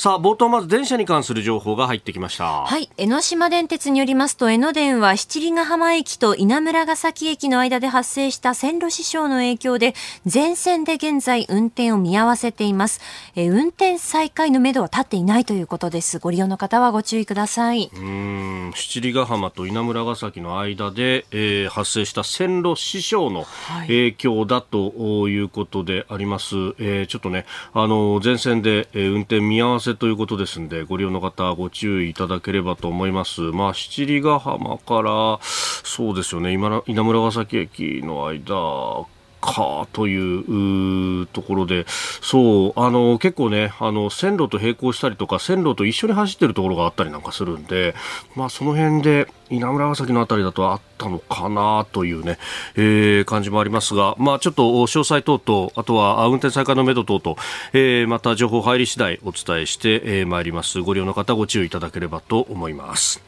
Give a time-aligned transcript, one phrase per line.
[0.00, 2.64] さあ冒頭まず電車に関する情報が入ってきました。
[2.64, 2.88] はい。
[2.96, 13.02] 江ノ島電鉄によりますと江ノ電は七里ヶ浜駅と稲村ヶ崎駅の間で発生した線路死傷の影響で全線で現在運転を見合わせています。
[13.36, 16.18] え運転再開のめどは立っていないということです。
[16.18, 17.90] ご利用の方はご注意ください。
[17.94, 18.72] うん。
[18.74, 23.44] 七里ヶ浜と稲村ヶ崎の間で、えー、発生した線路死傷の
[23.82, 33.40] 影響だということであります、はい、えー、ちょっとねあの全線で、えー、運転見合わせということですんで、ご利用の方ご注意いただければと思います。
[33.40, 39.06] まあ、七里ヶ浜から、そうですよね、今稲村ヶ崎駅の間
[39.40, 41.86] かというところで、
[42.20, 47.94] そう、あの、結構ね、あの、線路と並行したりとか、線路と一緒に走ってるところがあったりなんかするんで、
[48.36, 52.38] まあ、その辺で、稲村ヶ崎のあたりだとあったのかなというね、
[52.76, 57.36] えー、感じもありますが、まあ、ちょっと詳細等々、あとは運転再開のめど等々、
[57.72, 60.80] えー、また情報入り次第お伝えしてま、えー、いります。
[60.80, 63.20] ご利用の方ご注意いただければと思います。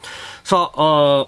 [0.43, 1.27] さあ、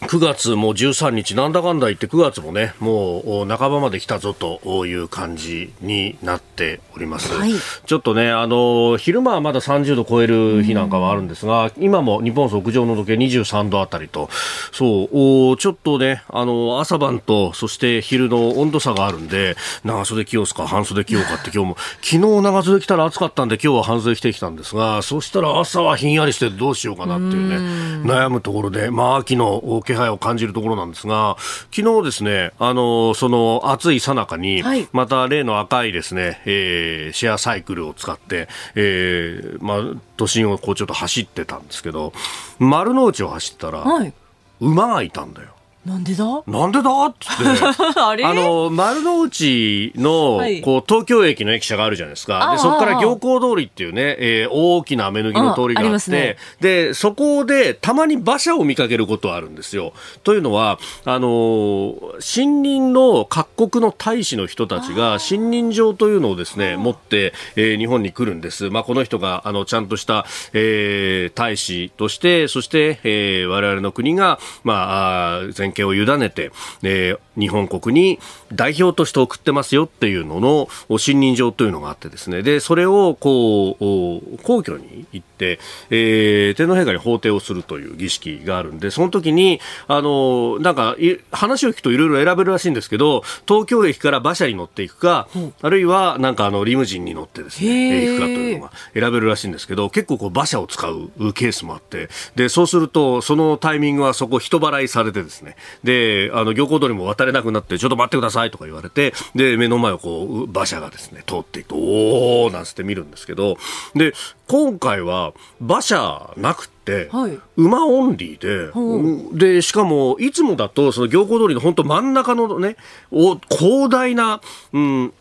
[0.00, 7.32] 9月も13日、なんだかんだ言って9月もね、もう半ばまで来たぞという感じになっております。
[7.32, 7.52] はい、
[7.86, 14.28] ちょっとね、あの、昼間はまだ30度超える日なんかはあるんですが、今も日本屋上の時計23度あたりと、
[14.72, 31.36] そう、ちょっとね、あの、朝晩と、そして昼の温度差があるんで、長袖着ようすか、半袖着ようかって 今日も、昨日長袖着たら暑かったんで今日は半袖着てきたんですが、そしたら朝はひんやりしてどうしようかなっていうね、悩むところで、まあ秋の気配を感じるところなんですが、
[31.74, 42.12] 昨日ですね、あの、その暑いさなかに、また例の赤いですね、えー、シェアサイクルを使って、えー、まあ、都心をこうちょっと走ってたんですけど、
[42.58, 44.12] 丸の内を走ったら、はい、
[44.60, 45.53] 馬がいたんだよ。
[45.84, 46.24] なんでだ？
[46.46, 47.06] なんでだ？
[47.06, 47.44] っつって。
[48.24, 52.50] あの丸の内の、はい、こう東京駅の駅舎があるじゃないですか。
[52.52, 59.92] でそこから行幸通りっていうね、えー、大きな目抜きの通りがあって、ね、でそこでたまに馬車を見かけることはあるんですよ。
[60.22, 68.70] というのはあの新任の各国の大使の人たちが信任状というのをですね持って、えー、日本に来るんです。
[68.70, 70.24] まあ、この人があのちゃんとした、
[70.54, 76.50] えー、大使としてそして、えー、我々の国が、まあ、全権を委ねて、
[76.82, 78.18] えー、日本国に
[78.52, 82.42] 代表として送ってますよっていうのの信任状というのがあってですね。
[82.42, 85.58] でそれをこう皇居に行って、
[85.90, 90.96] えー、天皇陛下に法廷をするという儀式があるんでその時にあのなんか
[91.32, 105.56] 話を聞くといろいろ選べるらしいんですけど東京駅から馬車に乗っていくか、うん、あるいはなんかあのリムジンに乗ってですね行くかというのが選べるらしいんですけど結構こう馬車を使うケースもあってでそうするとそのタイミングはそこ人払いされてですね。
[105.82, 113.56] であの行幸通りも渡れなくなって、ちょっと待ってくださいとか言われて、で、目の前をこう、馬車がですね、通っていくと、おーなんつって見るんですけど、
[113.94, 114.12] で、
[114.46, 122.76] 今回は馬車なくて、はい、馬オンリーで、で、しかも、いつもだと、その行幸通りの本当真ん中のね、
[123.10, 124.40] お広大な、
[124.72, 125.12] うん、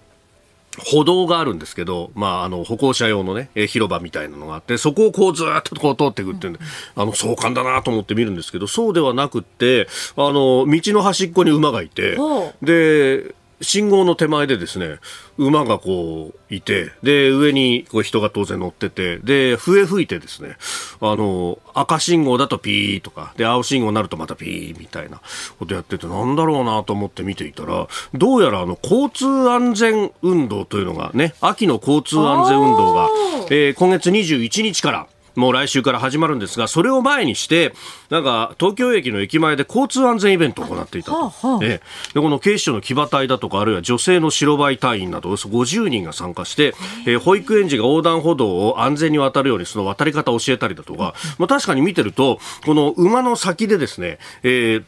[0.80, 6.60] 歩道があるんですけど、まあ、あの歩行者用のね、え広場みたいなのがあってそこをこうずっとこう通っていくっていうんで、
[6.96, 12.18] あの壮観だなと思って見るんですけどそうではなくってあの道の端っこに馬がいて
[12.62, 15.00] で信号の手前でですね
[15.38, 20.57] 馬がこういてで上にこう人が当然乗っててで笛吹いてですね
[21.01, 25.22] あの赤信号だとピーとかで青信号になるとまたピーみたいな
[25.57, 33.09] ことやっててなんだろうなと思って見ていたらどうやらあの交通安全運動というのがね秋の交通安全運動が、
[33.50, 37.74] えー、今月21日からもう来週から始まるんですが、それを前にして、
[38.10, 41.18] なんか、東京駅の駅前で交通安全イベントを行っていたと。
[41.18, 41.81] はあはあ、で
[42.13, 46.75] この警視庁の騎馬隊だとか、あるいは女性の白バイ隊員など、およそ50人が参加して、
[47.06, 47.18] え。
[47.18, 54.84] ー、保育園児が横断歩道を安全に渡るように、その渡り方を教えたりだとか、まあ、確かに見てると、この馬の先でですね、えー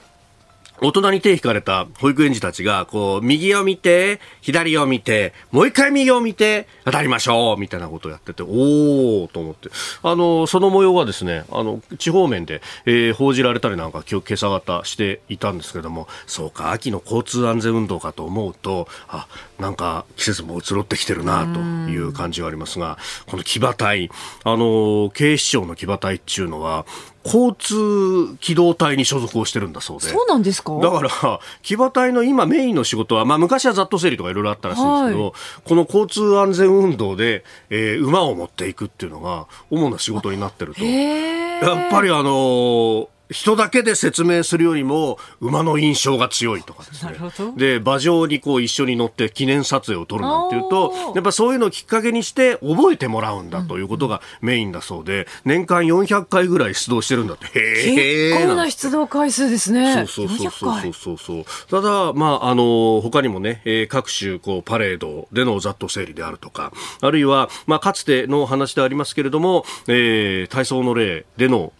[0.82, 9.70] 大人に手引かれた保育園児たちが、こう、右を見て、左を見て、もう一回右を見て、当たりましょうみたいなことをやってて、おーと思って。
[10.04, 19.28] あの、その模様がですね、あの、地方面で、えー、報じられたりなんか、今日、今朝方していたんですけども、そうか、秋の交通安全運動かと思うと、あ、
[19.60, 22.98] なんか、季節も移ろってきてるな、という感じはありますが、
[23.28, 24.10] この騎馬隊、
[24.44, 26.86] あの、警視庁の騎馬隊っていうのは、
[27.26, 30.10] 交通機動隊に所属をしてるんだそうで。
[30.10, 30.78] そうなんですか？
[30.80, 35.34] だから、騎馬隊の今メインの仕事は、まあ昔はざっと整理とかいろいろあったらしいんですけど、はい、
[35.64, 40.84] この交通安全運動で、えー、馬を持っていくっていうのが主な仕事になってると。
[40.84, 47.16] やっぱりあのー人だけで説明するよりも馬の印象が強いとかですね。
[47.58, 57.48] で、馬上にこう一緒に乗って記念撮影を撮るなんていうと、やっぱそういうのをきっかけにして覚えてもらうんだということがメインだそうで、年間400回ぐらい出動してるんだって。
[57.48, 60.06] へ結構な出動回数ですね。
[60.08, 66.72] そうそうそうそうそうただ、まあ、あの、他にもね、えー、各種こうパレードでのざっと整理であるとか、
[67.02, 71.74] あるいは、まあ、かつての話でありますけれども、えー、体操の例での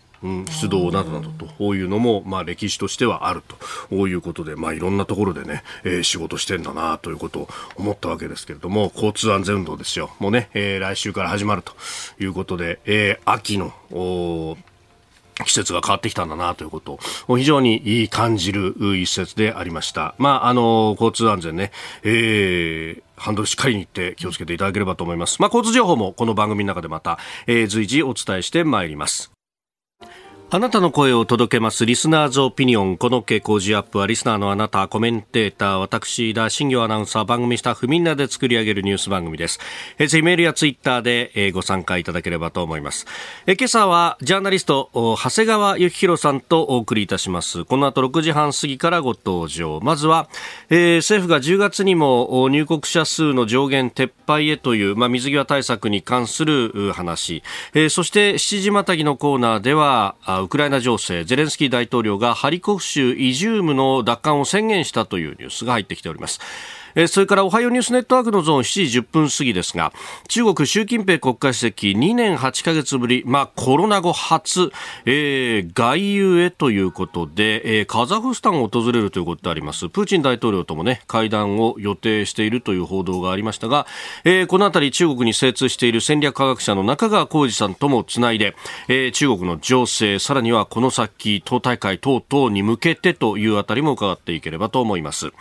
[0.50, 3.42] 出動などなどというのも、まあ、歴史としてはある
[3.90, 11.74] ということで、まあ、いろんなところでね、えー、仕事してんだなということを思ったわけですけれども交通安全運動ですよもうね、えー、来週から始まると
[12.20, 13.74] いうことで、えー、秋の
[15.44, 20.16] 季節が変わってきたんだなということを非常に感じる一節でありました。
[20.18, 21.72] まあ、あの、交通安全ね、
[22.04, 25.42] えー、ハンドルしっかりに行って気をつけていただければと思います。
[25.42, 29.35] まあ、交通情報もこの番組の中でまた、えー、随時お伝えしてまいります。
[30.52, 32.98] あなたの声を届けますリスナーズオピニオン。
[32.98, 39.60] この傾向時アップはリスナーのあなた、コメンテーター、私、田新業アナウンサー、番組スタッフみんなで作り上げるニュース番組です。
[39.98, 43.08] えぜひメールやツイッターで、えご参加いただければと思います。
[43.48, 47.66] え今朝はジャーナリスト、長谷川幸宏さんとお送りいたします。
[47.66, 49.80] この後6時半過ぎからご登場。
[49.82, 50.30] まずは、
[50.70, 57.42] えー、政府が10月にも入国者数の上限撤廃へという、まあ、水際対策に関する話。
[57.74, 66.40] えー、そして7時またぎのコーナーでは、ウクライナ情勢ゼレンスキー大統領がハリコフ州イジュームの奪還を宣言したというニュースが入ってきております。
[66.96, 69.94] えそれからおはようニュースネットワークのゾーン7時10分過ぎですが
[70.30, 74.72] 中国習近平国家主席2年8ヶ月ぶり、まあ、コロナ後初、
[75.06, 83.86] えー、外遊へということで、えー、カザフスタンを訪れるということでありますプーチン大統領ともね会談を予定しているという報道がありましたが、
[84.24, 88.56] えー、このあたり中国に精通している戦略科学者の中川浩二さんともつないで、
[88.88, 95.34] えー、中国の情勢さらにはこの先党大会等々に向けてというあたりも伺っていければと思います。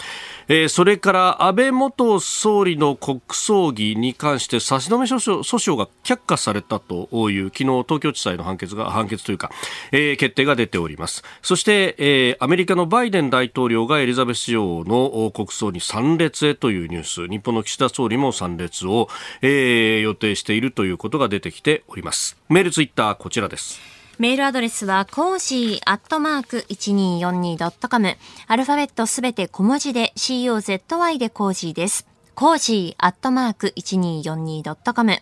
[0.48, 9.50] えー、それから安倍元総理の国葬儀に関して差し止め訴訟訴訟が却下されたという昨日東京地裁の判決が判決というか、
[9.92, 11.22] えー、決定が出ております。
[11.42, 17.28] そして、えー、アメリカのバイデン大統領がエリザベス女王の国葬に参列へというニュース。
[17.28, 19.08] 日本の岸田総理も参列を、
[19.42, 22.36] えー、予定しているということが出てきております。
[22.48, 23.93] メールツイッターこちらです。
[24.18, 28.16] メールアドレスは、コージーアットマーク 1242.com。
[28.46, 32.06] アルファベットすべて小文字で COZY でコージーです。
[32.36, 35.14] コージーアットマーク 1242.com。
[35.14, 35.20] フ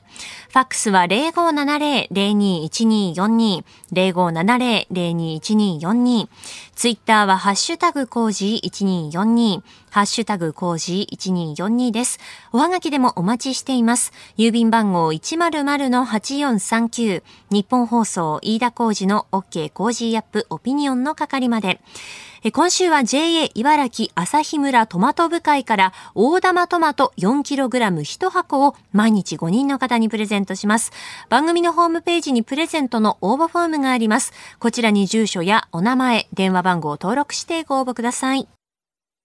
[0.55, 3.65] ァックスは0570-021242。
[3.93, 6.29] 0570-021242。
[6.75, 9.61] ツイッターはハッシュタグコージー1242。
[9.91, 12.19] ハッシュタグ cozy1242です。
[12.51, 14.11] おはがきでもお待ちしています。
[14.39, 17.23] 郵便番号100-8439。
[17.51, 21.83] 日本放送飯田コージの OK コージーアップオピニオンの係まで。
[22.51, 30.91] 今週は JA 茨城旭村トマト部会から大玉トマト 4kg1 箱を毎日5人の方にプレゼントします。
[31.29, 34.33] 番組のホームページにプレゼントの応募フォームがあります。
[34.59, 38.49] こちらに住所やお名前、電話番号を登録してご応募ください。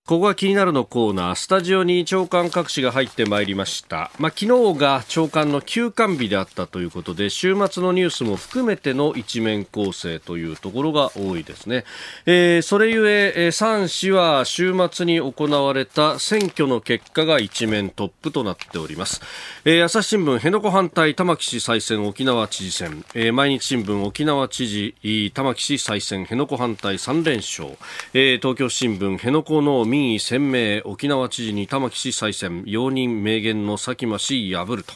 [0.08, 4.10] ここが気になるのコーナー、スタジオに長官各紙が入ってまいりました。
[4.20, 11.84] まあ、昨日が長官の休館日であったということで、週末のニュースも含めての一面構成というところが多いですね。
[12.26, 19.22] えー、それゆえ、えー、3紙は週末に行われた選挙の結果が一面トップとなっております。
[19.66, 27.78] えー、朝日新聞、辺野古反対、玉城氏再選沖縄知事選、えー、毎日新聞、沖縄知事、玉城氏再選、辺野古反対3連勝、
[28.14, 34.94] えー、東京新聞、辺野古の民意鮮明沖縄知事に玉城氏再選容認明言の佐喜真氏破ると。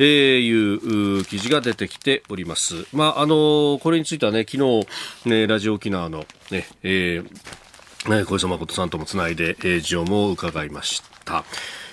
[0.00, 2.84] えー、いう記事が出てきております。
[2.92, 4.88] まあ、あのこれについてはね、昨日、
[5.24, 11.44] ね、ラジオ沖縄のね、えー、小磯誠さんともつないで、えー、情も伺いました。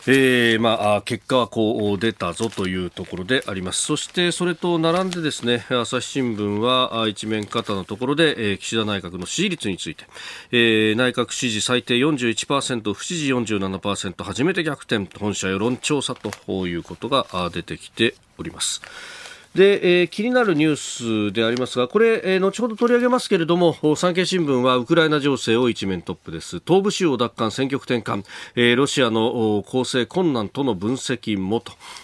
[0.07, 3.83] えー、まあ、結果はこう出たぞというところであります。
[3.83, 10.05] そしてそれと並んでですね、朝日新聞は一面肩のところで、えー、岸田内閣の支持率について、
[10.51, 18.81] えー、内閣支持最低41%、不支持47%、初めて逆転、本社世論調査ということが出てきております。
[19.55, 26.61] で、えー、気になるニュースでありますが、これ、えー、後ほど取り上げますけれども、産経新聞はウクライナ情勢を一面トップです。
[26.65, 28.23] 東部州を奪還、戦局転換、
[28.55, 31.61] えー、ロシアの攻勢困難との分析も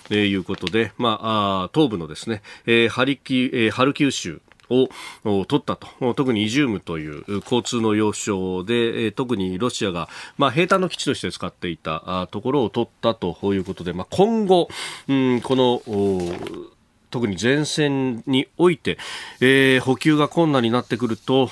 [0.09, 4.89] ということで、まあ、あ東部のですね、えー、ハリキ、えー、ハルキウ州、を
[5.45, 14.67] 取ったと、特にイジュームという交通の要衝で、特にロシアが、まあ、兵隊の基地として使っていたところを取ったということで、まあ、今後、
[15.07, 15.81] うん、この
[17.09, 18.97] 特に前線において、
[19.39, 21.49] えー、補給が困難になってくると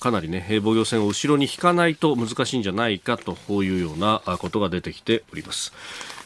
[0.00, 5.72] かなりね防御線を後ろに引かないと難しいんじゃないかというようなことが出てきております。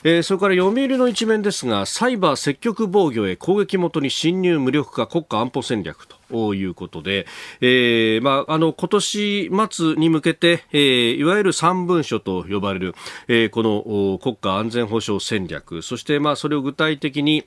[0.05, 7.27] えー、それから読売の一面ですがサイバー積極防御へ攻撃元に侵入無力化国家安保戦略ということで、
[7.61, 12.95] えーまあ、あの今年末に向けて、えー、いわゆる三文書と呼ばれる、
[13.27, 17.45] えー、この国家安全保障戦略そして、まあ、それを具体的に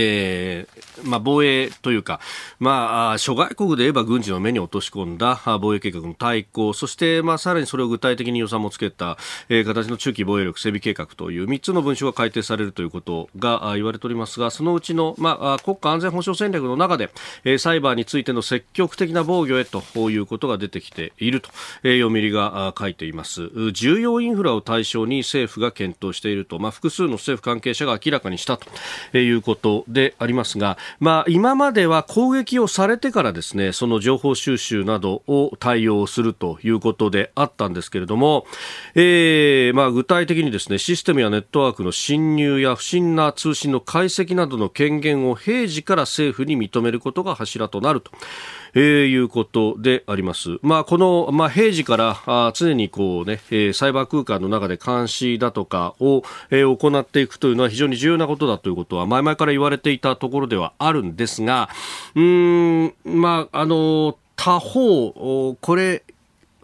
[0.00, 2.20] えーまあ、防衛というか、
[2.58, 17.10] まあ、諸外国で言えば軍事の目に落とし込んだ防衛計画の対抗、そして、まあ、さらにそれを具体的に予算もつけた、えー、形の中期防衛力整備計画という3つの文書が改定されるということが言われておりますが、そのうちの、まあ、国家安全保障戦略の中で、
[17.44, 21.50] えー、サイバーについての積極的な防御へということが出てきていると、
[21.82, 23.50] えー、読売が書いています。
[23.72, 28.58] 重要インフラを対象に政府が検討していると、まあ、複数の政府関係者が明らかにした
[29.12, 38.46] ということでありますが、まあ、今までは攻撃をされてからですね、その情報収集などを対応するということであったんですけれども、
[38.94, 48.10] えー、まあ、具体的にですね、システムやネットワークの侵入や不審な通信の解析などの権限を平時から政府に認めることが柱となると。
[48.76, 50.58] えー、いうことであります。
[50.60, 61.70] まあ、この、まあ、平時からあ常にこうね、えー、サイバー空間の中で監視だとかを、えー、行っていくというのは非常に重要なことだということは前々から言われていたところではあるんですが、
[62.14, 66.04] うん、まあ、あの、他方、これ、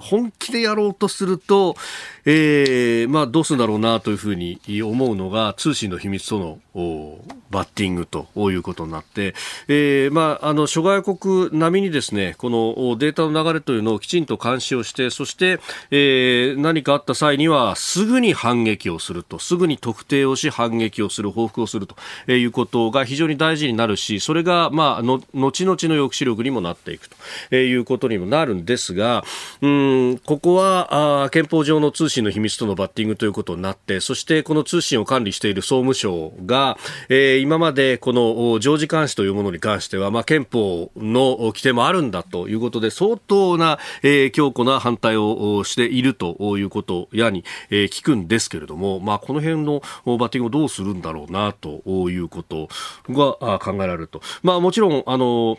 [0.03, 1.77] 本気でやろうとすると、
[2.25, 7.21] えー、まあどうするんだろうなというふうに思うのが通信の秘密との
[7.53, 9.35] バッティングということになって、
[9.69, 27.09] えー、まああの諸外国並みにですねこのデータの流れというのをきちんと監視をしてそして、えー、何かあった際にはすぐに反撃をするとすぐに特定をし反撃をする報復をするということが非常に大事になるしそれがまあの後々の抑止力にもなっていく
[27.51, 29.25] ということにもなるんですが
[29.61, 36.79] うんここはあ憲法上の通信の秘密とのバッティングということになって、そしてこの通信を管理している総務省が、
[37.09, 52.69] えー、今までこの常時監視というものに関しては、まあ、憲法の規定もあるんだということで、相当な、えー、強固な反対をしているということやに、えー、聞くんですけれども、まあ、この辺のバッティングをどうするんだろうなということ
[53.11, 54.23] が考えられると。
[54.45, 55.59] まあ、もちろん、あの、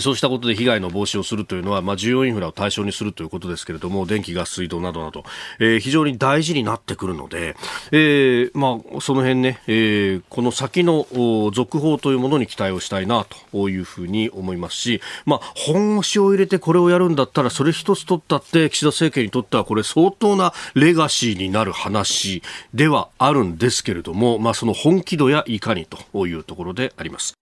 [0.00, 5.24] そうしたことで被害の防止をするというのは、まあ、重要インフラを対象にするということですけれども、電気、ガス、水道などなど、
[5.58, 7.54] えー、非常に大事になってくるので、
[7.92, 11.06] えー、まあ、その辺ね、えー、この先の
[11.52, 27.34] 続報というものに期待をしたいなというふうに思いますし、まあ、本腰を入れてこれをやるんだったら、それ一つ取ったって、岸田政権にとってはこれ相当なレガシーになる話ではあるんですけれども、まあ、その本気度やいかにというところであります。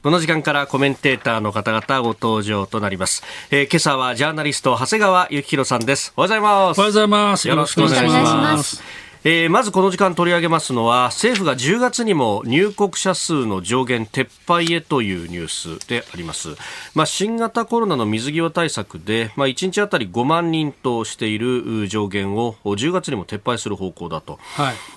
[0.00, 3.24] この時間からコメンテーターの方々ご登場となります。
[3.50, 6.12] えー、今朝はジャーナリスト長谷川幸宏さんです。
[6.16, 6.78] おはようございます。
[6.78, 7.48] おはようございます。
[7.48, 8.80] よろしくお願いします。
[9.24, 16.50] えー、まずこの時間取り上げますのは政府が10月にも入国者数の上限撤廃へというニュースであります、
[16.94, 24.38] まあ、新型コロナの水際対策で、まあ、1日あたり5万人としている上限を10月にも撤廃する方向だと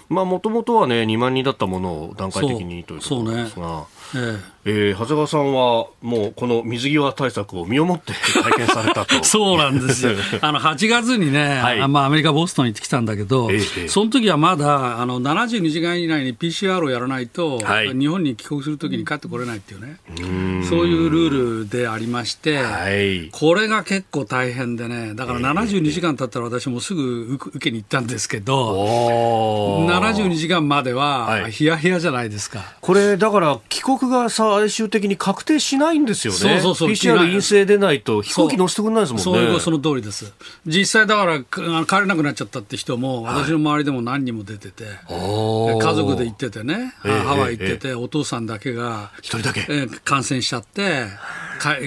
[0.09, 3.87] もともとは、ね、2万人だったものを段階的にというところですが。
[4.15, 4.51] ええ。
[4.63, 9.23] えー、長谷川さんはもうこの水際対策を身をもって体験されたと。
[9.25, 32.75] そうなんですよ、あの8月にね、はい、まあ、アメリカ・ボストンに行ってきたんだけど、えー、その時はまだあの72時間以内に PCR をやらないと、はい、日本に帰国するときに帰ってこれないっていうね、うそういうルールでありまして、はい、これが結構大変でね、だから72時間経ったら私もすぐ受けに行ったんですけど、72時間まではヒヤヒヤじゃないですか。
[32.79, 36.39] これだから帰国が最終的に確定しないんですよね。
[36.39, 39.47] そうそうそう PCR 陰性でないと飛行機乗せてくれないですもんね。
[39.51, 40.33] そうその通りです。
[40.65, 41.39] 実際だから
[41.85, 51.07] 帰れなくなっちゃったって人も、私の周りでも何人も出てて、はい、家族で行っててね、えー、ハワイ行ってて、えー、お父さんだけが一人だけ、えー、感染しちゃって、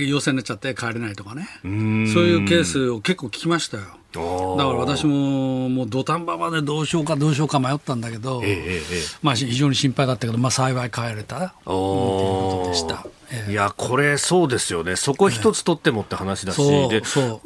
[0.07, 1.49] 陽性になっちゃって帰れないとかね。
[1.63, 3.85] そういうケースを結構聞きましたよ。
[4.21, 8.83] だから私ももう土壇場までどうしようかどうしようか迷ったんだけど、ええ
[9.23, 13.07] まあ、非常に心配だったけど、まあ、幸い帰れたということでした。
[13.49, 14.97] いや、これそうですよね。
[14.97, 17.41] そこ一つ取ってもって話だし、で、諸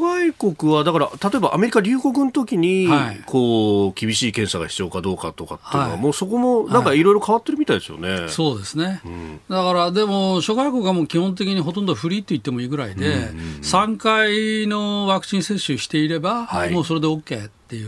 [0.00, 7.02] 外国は、だから、例えばアメリカ留国の時に、はい、こう、厳しい検査が必要かどうかとかっていうのは、はい、もうそこもなんかい。
[7.02, 8.28] ろいろ変わってるみたいですよね。
[8.28, 9.00] そうですね。
[9.04, 13.26] うん、だから、でも、諸外国はもう基本的にほとんどフリーと言ってもいいぐらいで、うんうんうん、
[13.60, 17.86] 3回のワクチン接種していれば、はい、もうそれで OK っていう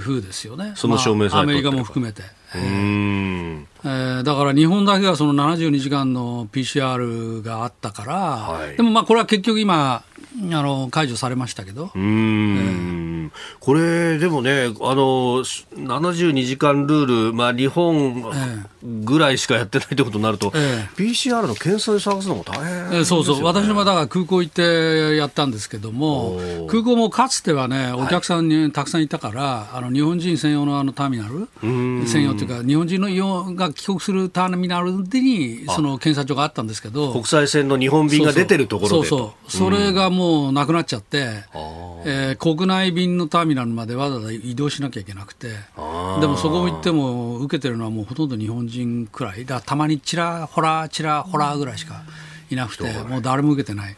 [0.00, 0.72] ふうですよね。
[0.76, 2.22] その証明され、まあ、アメリカも含めて。
[2.54, 3.37] うん
[3.84, 10.02] えー、だから日本だけはその72時間の PCR があったから、はい、でもまあこれは結局今、あ
[10.42, 11.90] の解除されましたけど。
[11.94, 13.07] うん、えー、
[13.60, 18.24] これ、でもね、あの72時間ルール、まあ、日本
[19.04, 31.48] ぐらいしかやってないってことになると、えー、PCR の検査で探すのも大変、ね、えー、そうそう、私もだから空港行ってやったんですけども、空港もかつてはね、お客さんにたくさんいたから、はい、あの日本人専用のあのターミナル、
[32.06, 41.44] 専用というか、日本人のが帰国するターミナルに、その検査所があったんですけど、国際線の日本便が出てるところでそうそうそれがもうなくなっちゃって、
[42.04, 52.02] えー、国内便のターミナルまでわざわざ移動しなきゃいけなくて、でもそこ行っても、受けてるのはもうほとんど日本人くらい、だたまにちらほら、ちらほらぐらいしか
[52.50, 53.96] いなくて、もう誰も受けてない。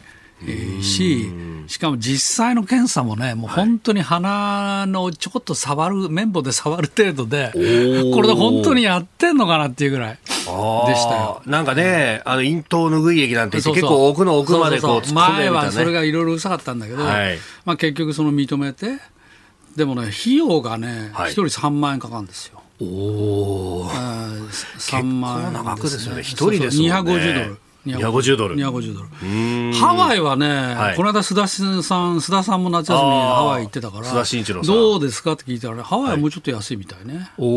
[0.81, 1.29] し、
[1.67, 11.41] しかも実際の検査もね、もう本当に鼻のちょこっと触る、綿棒で触る程度で、これで本当にやってんのかなっていうぐらいでしたよ。
[11.45, 18.97] なんかね、あの、咽頭拭い液なんて結構奥の奥までこう突っ込んでみた、ね、前はそれがいろいろうさかったんだけど、はい、まあ結局その認めて、
[19.75, 22.61] でもね、費用がね、一、はい、人3万円かかるんですよ。
[22.81, 22.85] お
[23.85, 26.93] お、3万円、ね、結構な額ですよね、一人ですもんね。
[26.93, 27.59] 250ドル。
[27.85, 28.55] 250ドル。
[28.55, 29.07] 250ドル。
[29.73, 31.79] ハワイはね、はい、この間須田さん、
[32.17, 34.75] 須田さんも夏休みにハワイ行ってたから、須田慎一郎さん。
[34.75, 35.31] どうですか？
[35.33, 37.15] って聞いたら、ね、ハワイはもうちょっと安いみたいね。
[37.17, 37.51] はい、おお、え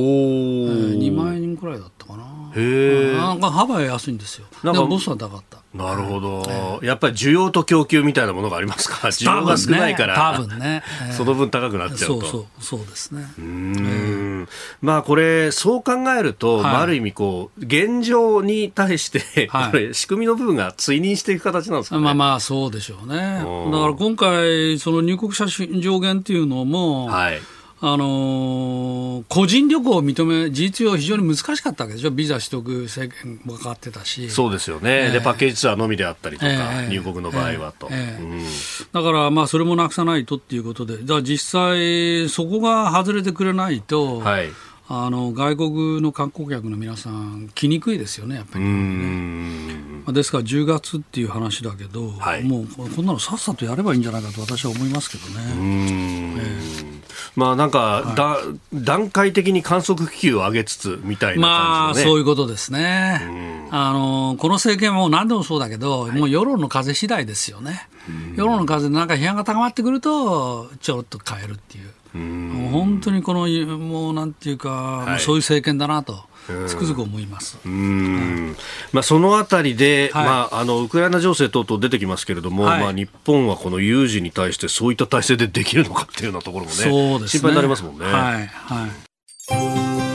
[0.95, 2.25] ー、2万円くらいだったかな。
[2.57, 3.17] へえ。
[3.17, 4.47] なんかハワイは安いんですよ。
[4.63, 5.59] なんかボスは高かった。
[5.75, 12.21] なるほど、えー、やっぱり需要と供給みたいなものがありますか、需要が少ないから、多分ね、えー、その分高くなっちゃうと。
[12.21, 13.27] そうそうそうですね。
[13.39, 14.49] うん、
[14.81, 23.17] まあこれ、そう考えると、はい、まあ、ある意味こう、現状に対して、はい、これ、仕組みの部分が追認していく形なんですか、ね、まあまあ、そうでしょうね。
[23.17, 27.41] だから今回、その入国者上限っていうのも、はい
[27.87, 37.91] あのー、個人旅行を認め、事実上、非常に難しかったわけでしょ、ビザ取得制限もかかってたし、そうですよね、えー、でパッケージツアーのみであったりとか、えー、入国の場合はと。
[37.91, 44.51] だから、まあ、それもなくさないとっていうことで、だ実際、そこが外れてくれないと、はい。
[44.87, 49.77] あの外国の観光客の皆さん、来にくいですよね、やっぱり、ね、
[50.09, 56.94] ですから10月っていう話だけど、はい、もうこんなのさっさとやればいいんじゃないかと私は思いますけどね。
[57.37, 63.69] えー、まあなんか、だ、はい、段階的に観測気球を上げつつみたいな、ね、まあそういうことですね。
[63.71, 67.89] あのこの政権はもう何でもそうだけど、はい、もう世論の風次第ですよね。
[68.37, 71.91] 世論の風でなんか批判が高まってくると、ちょろっと変えるっていう。
[72.19, 76.25] もう本当にこの、もうなんていうか、はい、そういう政権だなと。
[76.67, 77.59] つくづく思います。
[77.65, 78.57] うん、
[78.93, 86.77] まあ、そのあたりで、はい、まあ、あのウクライナ情勢等々出てきますけれども、はい、まあ、日本はこの有事に対してそういった体制でできるのかっていうようなところもね、
[87.23, 88.05] ね心配になりますもんね。
[88.05, 90.15] はい、はい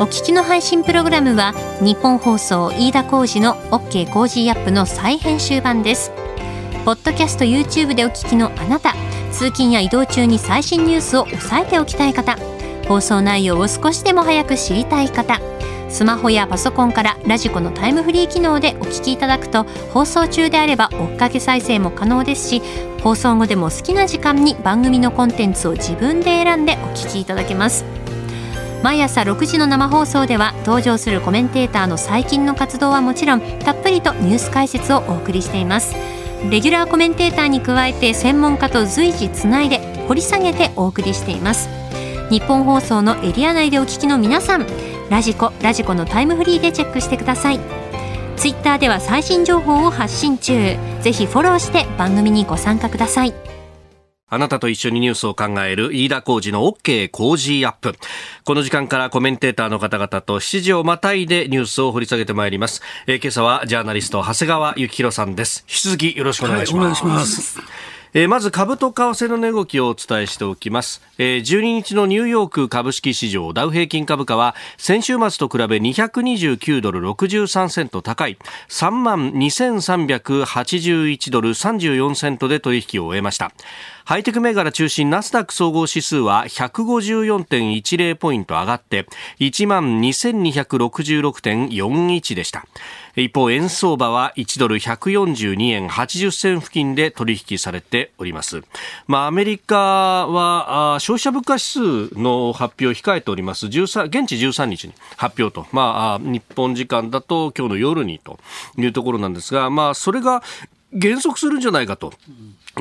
[0.00, 6.10] お聞きの配信プログラムは日本放送飯田浩司の OK コージーアップの再編集版です。
[6.86, 8.94] ポッドキャスト YouTube でお聞きのあなた、
[9.30, 12.38] 通勤や移動中に最新ニュースを押さえておきたい方。
[12.90, 15.40] 放送内容を少しでも早く知りたい方
[15.88, 19.62] スマホやパソコンからラジコのタイムフリー機能でお聞きいただくと
[19.94, 22.62] 放送中であれば追っかけ再生も可能ですし
[23.00, 27.84] 放送後でも好きな時間に番組のコンテンツを自分で選んでお聞きいただけます。
[28.82, 35.94] 毎朝6時の生放送では登場するコメンテーターの最近の活動はもちろんたっぷりとニュース解説をお送りしています。
[36.50, 41.68] レギュラーコメンテーターに加えて専門家と随時つないで掘り下げてお送りしています。
[42.30, 44.66] 日本放送のエリア内でお聞きの皆さん
[45.10, 47.58] ラジコラジコのタイムフリーでチェックしてください
[48.36, 53.34] ツイッターでは最新情報を発信中ぜひフォローして番組にご参加ください
[54.32, 57.96] あなたと一緒にニュースを考える飯田浩二の OK 工事アップ。
[58.44, 62.80] この時間からコメンテーターの方々と7時をまたいでニュースを掘り下げてまいります。
[63.08, 65.64] えー、今朝はジャーナリスト長谷川幸宏さんです。
[65.68, 67.02] 引き続きよろしくお願いします。
[67.04, 67.99] はい、お願いします。
[68.12, 78.36] えー、まず株と為替の値動きをお伝えしておきます、えー、12日のニューヨーク株式市場ダウ平均株価は先週末と比べ229ドル63セント高い。
[78.68, 83.52] 3万2381ドル34セントで取引を終えました。
[84.04, 89.06] ハイテク銘柄中心ナスダック総合指数は154.10ポイント上がって
[89.38, 92.66] 1万2266.41でした
[93.16, 98.62] 一方円相場は1ドル142円80銭付近で取引されております。
[99.06, 103.66] まあ、アメリカは消費者物価指数の発表を控えております。
[103.66, 108.38] 現地13日に発表と、まあ、日本時間だと今日の夜にと
[108.78, 110.42] いうところなんですが、まあ、それが
[110.92, 112.12] 減速するんじゃないかと。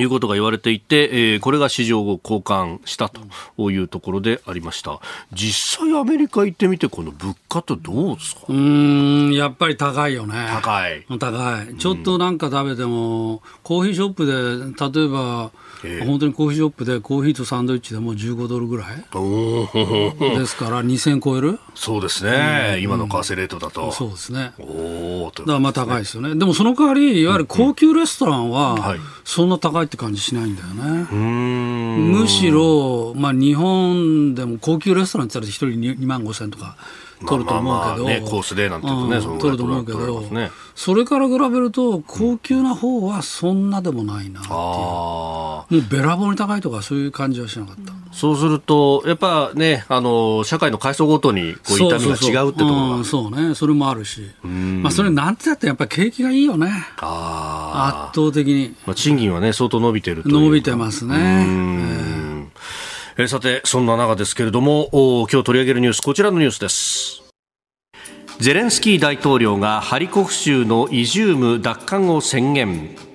[0.01, 4.99] いうことが言われていて、えー、これが市場を交換したというところでありました。
[5.33, 8.41] 実際アメリカ行ってみて、この物価ってどうですか？
[8.49, 10.47] うん、やっぱり高いよね。
[10.51, 11.05] 高い。
[11.19, 11.75] 高い。
[11.77, 14.33] ちょっとなんか食べても、コーヒーショップで、
[14.99, 15.51] 例えば、
[15.83, 18.87] えー、本当にコーヒーショップでコーヒーとサンドイッチでもう15ドルぐらい。
[18.97, 21.59] ですから2000超える？
[21.75, 24.53] そうですね、うん、今の為替レートだと、そうですね。
[24.59, 26.35] おだからまあ高いですよね。
[26.35, 36.77] でもその代わりいわゆる高級レストランはそんな高いって感じしないんだよね、うん、むしろ、まあ、日本でも高級レストランって言ったら1人2万5千とか
[37.27, 44.55] 取ると思うけど、まあまあまあね、コースでなんていうとね、うん、取ると思うけど、ね、それから比べると、高級な方はそんなでもないなっていう、
[45.69, 47.93] もうべらぼうに高いとか、そういう感じはしなかった。
[48.11, 57.01] そうすると、やっぱね、あの社会の階層ごとにこう痛みが違うってところがそうね、それもあるし、まあ、それなんてだってやっぱり景気がいいよね、圧
[58.15, 58.75] 倒的に。
[58.85, 62.49] まあ、賃金はね、相当伸びてると伸びてますね。
[63.17, 64.89] えさて、そんな中ですけれども、
[65.29, 67.23] 今日取り上げるニュース、こちらのニュースです。
[68.39, 73.08] ゼレンスキー大統領がハリコフ州のイジューム奪還を宣言。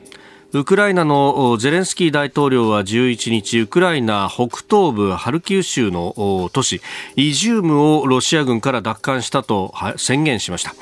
[0.57, 6.81] ウクライナのゼレンスキー大統領は11日、ウクライナ北東部ハルキウ州の都市
[7.17, 10.73] イジュームをロシア軍から奪還したと宣言しました。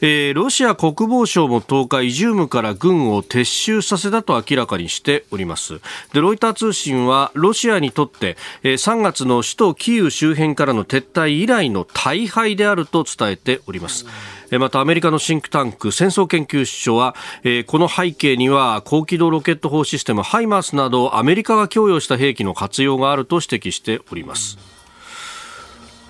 [0.00, 5.80] えー、ロシア国防省も10日イジュームから軍を撤収させたと明らかにしております
[6.12, 14.06] でロイター通信はロシアにとって、えー、3月の首都キーウ周辺からの撤退以来の大敗であると伝えております
[14.56, 24.56] またアメリカのシンクタンク戦争研究所は、えー、この背景には高機動ロケット砲システムハイマースなどアメリカが供与した兵器の活用があると指摘しております。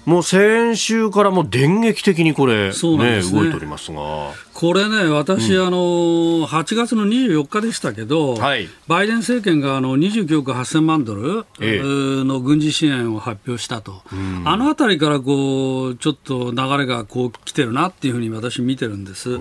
[0.04, 3.20] もう先週からもう電撃的にこれ、ね、ね。
[3.20, 4.32] 動いておりますが。
[4.58, 19.26] これね、私、うん、あの8月の24日でしたけど、はい、バイデン政権があの29億8000万ドルの軍事支援を発表したと、ええ、あのあたりからこうちょっと流れがこう来てるなっていうふうに私、見てるんです。
[19.26, 19.36] とい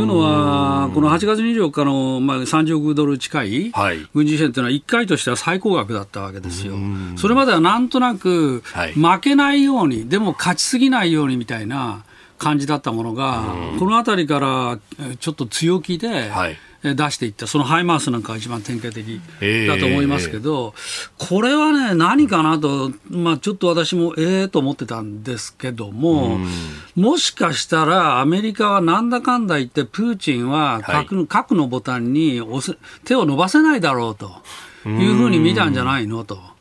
[0.00, 3.72] うのは、この8月24日の、まあ、30億ドル近い
[4.12, 6.74] 軍事支援というのは、1回としては最高額だったわけですよ。
[7.14, 8.64] それまではなんとなく、
[8.96, 12.02] 負けないように、でも勝ちすぎないようにみたいな。
[12.38, 13.44] 感じだったものが、
[13.78, 14.78] この辺りから
[15.18, 16.30] ちょっと強気で、
[16.82, 19.20] 出していった、そのハイマースなんかが一番典型的
[19.66, 26.38] だと思いますけど、えー、これはね、何かなと、まあ、ちょっと私もええと思ってたんですけども、
[26.94, 32.40] もしかしたらアメリカはなんだかんだ言って、プーチンは核,、はい、核のボタンに
[33.04, 34.42] 手を伸ばせないだろうと
[34.88, 36.55] いうふうに見たんじゃないのと。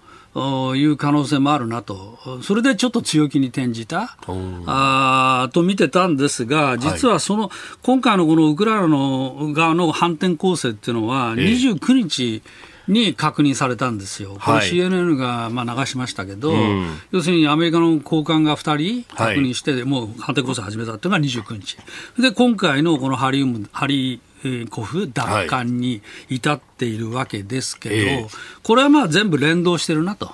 [0.75, 4.17] いう可能性もあるなと、それでちょっと強気に転じた。
[4.65, 7.51] あと見てたんですが、実はその、はい、
[7.83, 12.41] 今回のこのウクライナの側の反転攻勢っていうのは、29日、
[12.87, 21.77] に確認されたんですよ、これ CNN がまあ流しましたけど、うん、要するにアメリカの高官が2人確認して、はい、もう反転攻勢始めたっていうのが29日、
[22.21, 24.21] で今回のこのハリウムハリ
[24.69, 28.27] コフ奪還に至っているわけですけど、はい、
[28.63, 30.31] これはまあ全部連動してるなと、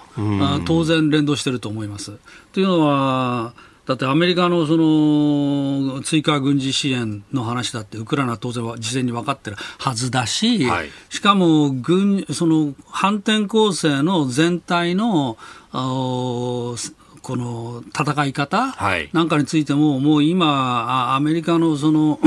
[0.66, 2.14] 当然連動してると思います。
[2.54, 3.54] というのは、
[3.86, 15.38] だってアメリカのその追加軍事支援の話だってウクライナは当然は事前に分かってるはずだし、はい、しかも軍その反転攻勢の全体の
[15.72, 18.76] この戦い方
[19.14, 22.20] なんかについても、もう今、アメリカのその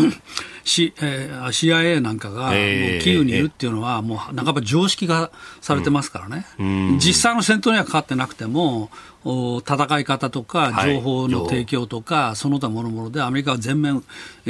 [0.64, 8.90] C えー、CIA なんかが、もうキーウにいるっていうのは、もう半ば常識化されてますからね、うん、実際の戦闘にはかかってなくても、
[9.24, 14.04] 戦い方とか情報の提供とか、はい、その他もろもろでアメリカは全面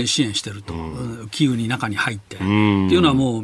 [0.05, 3.43] 支援してると、うん、キーウに中に入って、うん、っていうのはもう、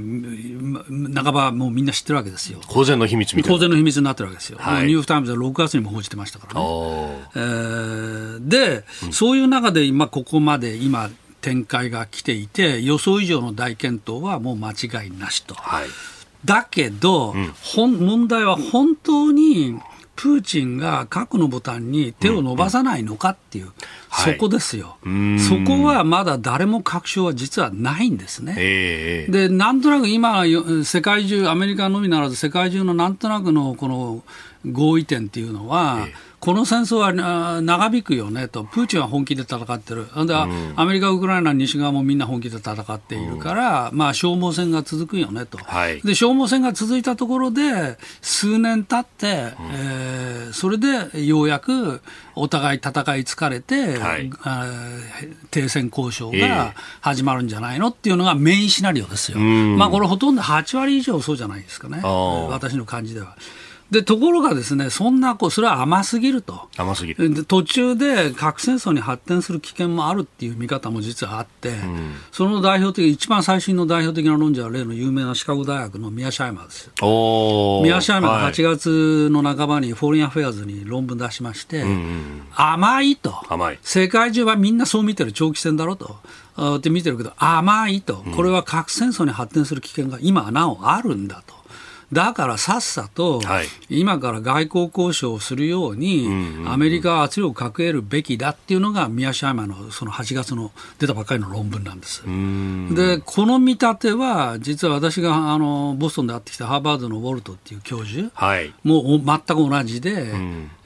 [1.15, 2.61] 半ばもうみんな知ってるわけですよ。
[2.67, 3.57] 公然の秘密みたいな。
[3.57, 4.59] 公然の秘密になってるわけですよ。
[4.61, 6.61] はい、ニューヨーク・タイムズは6月にも報じてましたからね。
[7.37, 15.55] えー、で、そういう中で今、ここまで今、展開が来ていて、予想以上の大健闘はもう間違いなしと。
[15.55, 15.89] はい。
[16.45, 17.53] だけど、うん、
[17.99, 19.79] 問題は本当に
[20.17, 23.75] プーチンが核のボタンに手を伸ばさないのかっていう、うんうん
[24.13, 28.55] そこですよ、はい、そこはまだ誰も確証は実はないんですね。
[28.59, 30.45] えー、でなんとなく今、
[30.85, 34.23] 世界中、アメリカのみならず世界中のなんとなくのこの
[34.71, 52.01] 合意点っていうのは、えーこの戦争は長引くよねと、プーチンは本気で戦ってる、で、うん、アメリカ、ウクライナ、西側もみんな本気で戦っているから、うん、まあ、消耗戦が続くよねと、はい、で、消耗戦が続いたところで、数年経って、うん、えー、それでようやく
[52.41, 54.31] お互い戦い疲れて、はい、
[55.51, 59.39] 停戦交渉が始まるんじゃないのっていうのがメインシナリオですよ。
[59.39, 63.37] まあ、これ、ほとんど8割以上そうじゃないですかね、私の感じでは。
[63.91, 66.69] でところがですねそんなこうそれは甘すぎると。
[66.77, 67.45] 甘すぎる。
[67.45, 76.91] 途中で核戦争に発展する危険もあるっていう見方も実はあって、うん、その代表的一番最新の代表的な論者は例の有名なシカゴ大学のミアシャイマーです。
[77.85, 81.85] ミアシャイマーが8月の半ばに Foreign Affairs に論文出しまして、
[82.55, 83.35] 甘いと。
[83.53, 83.79] 甘い。
[83.83, 86.17] 世界中はみんなそう見てる長期戦だろと。
[86.77, 91.60] って見てるけど甘いと、これは核戦争に発展する危険が今なおあるんだと。
[92.13, 93.41] だからさっさと、
[93.89, 96.29] 今から外交交渉をするように、
[96.67, 102.23] アメリカは圧力をかけるべきだっていうのが、宮島山のその8月の出たばっかりの論文なんです。
[102.95, 110.33] で、この見立ては、実は私があのボストンで会ってきたハーバードのウォルトっていう教授、はい、もう全く同じで、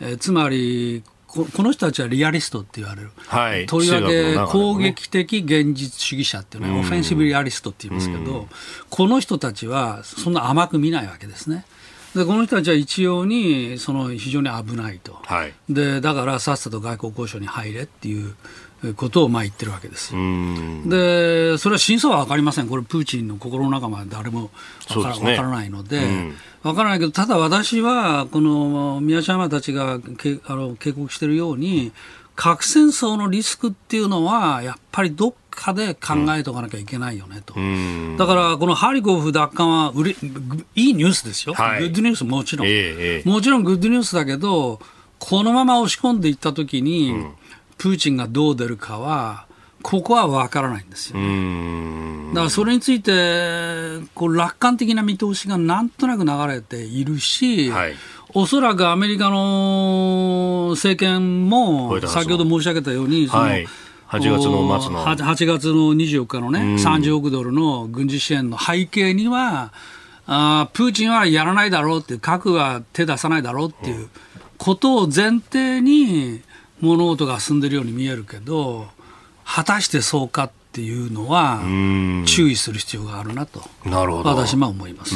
[0.01, 1.03] えつまり、
[1.35, 8.49] この人たちはリアリストって言われる、はい、とりわけ攻撃的現実主義者っていうのは、オフェンシブリアリストって言いますけど、
[8.91, 11.67] この人たちはそんな甘く見ないわけですね。
[12.15, 18.37] でこの人たちは一様にその非常に危ないと、はい、でだからさっさと外交交渉に入れっていう
[18.93, 20.13] ことをまあ言ってるわけです。
[20.13, 24.51] で、それは真相は分かりません、これ、プーチンの心の中まで誰も
[24.87, 26.33] 分からね、からないので、
[26.65, 31.93] うん、分からないけど、ただ私は、この宮島たちがけあの警告しているように、
[32.37, 40.17] 核戦争のリスクっていうのは、やっぱりどっかで考えておかなきゃいけないよねと、うん、だからこのハリコフ奪還はうれ
[40.75, 44.81] いいニュースですよ、はい、グッドニュースもちろん、えー、もちろんグッドニュースだけど、
[45.21, 47.35] このまま押し込んでいったときに、うん。
[47.79, 49.47] プーチンがどう出るかは、
[49.85, 57.95] ここは分からないんですよ、ね、だからそれについてこう楽観的な見通しがなんとなく流れているし、はい、
[58.33, 63.67] おそらくアメリカの政権も先ほど申し上げたように、その、はい。
[64.09, 65.05] 8月の末の。
[65.05, 69.73] 8, 8月の24日のね、30億ドルの軍事支援の背景には、
[70.27, 74.09] あプーチンはやらないだろうって、核は手出さないだろうっていう
[74.57, 76.41] ことを前提に、
[76.81, 78.89] 物事が進んでるように見えるけど
[79.45, 81.61] 果たしてそうかっていうのは
[82.27, 84.31] 注意する必要があるなとなるほど。
[84.31, 85.15] 私は思います。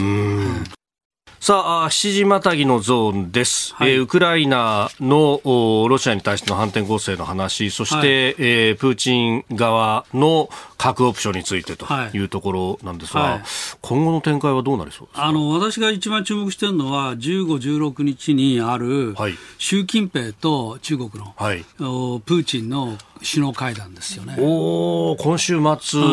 [1.40, 3.72] さあ、7時またぎのゾーンです。
[3.76, 5.40] はい、えー、ウクライナの
[5.88, 8.06] ロシアに対しての反転攻勢の話、そして、はい、
[8.38, 12.18] えー、プーチン側の核オプションについてとい。
[12.18, 13.42] うところなんですが、はい、
[13.80, 15.26] 今後の展開はどうなりそうですか？
[15.26, 17.46] あの私が一番注目しているのは、15、
[17.78, 19.14] 16日にある、
[19.58, 24.36] 習近平と中国の、はい、プーチンの首脳会談ですよね。
[24.38, 26.04] お今週末、う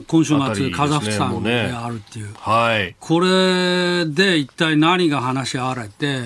[0.00, 6.22] ん、今週末、カザフスタンであるっていう、はい、これで一体何が話し合われて、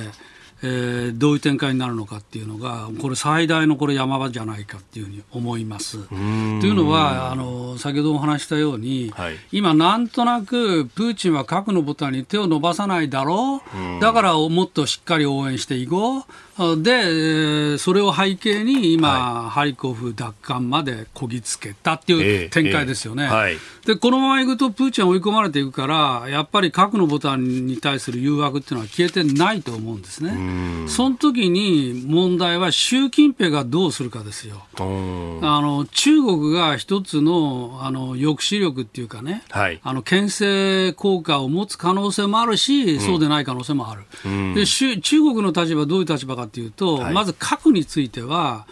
[0.62, 6.06] えー、どういう展開になるのかっていうのが、これ、最大のこれ山場じゃないかっていうふうに思います。
[6.08, 13.62] というのはあの、先ほどお話したように、はい、今、なんとなくプーチンは核のボタンに手を伸ばさないだろ
[13.98, 16.24] う、だからもっとしっかり応援していこう。
[16.82, 23.24] で、それを背景に今、はい、ハリコフ奪還までこぎつけたっていう展開ですよね。
[23.24, 30.86] えーえーはい、で、このままいくと、プーチンは追い込まれていくから、やっぱり核のボタンに対する誘惑っていうのは消えてないと思うんですね。
[30.88, 34.62] その時に問題は、習近平がどうするかですよ。
[34.76, 34.82] あ
[35.60, 44.02] の中国が一つのあの抑止力っていうかね、はい、あの牽制効果を持つ可能性もあるし、うん、そうでない可能性もある。
[44.54, 48.66] で中国の立場、どういう立場かというと、はい、まず核については、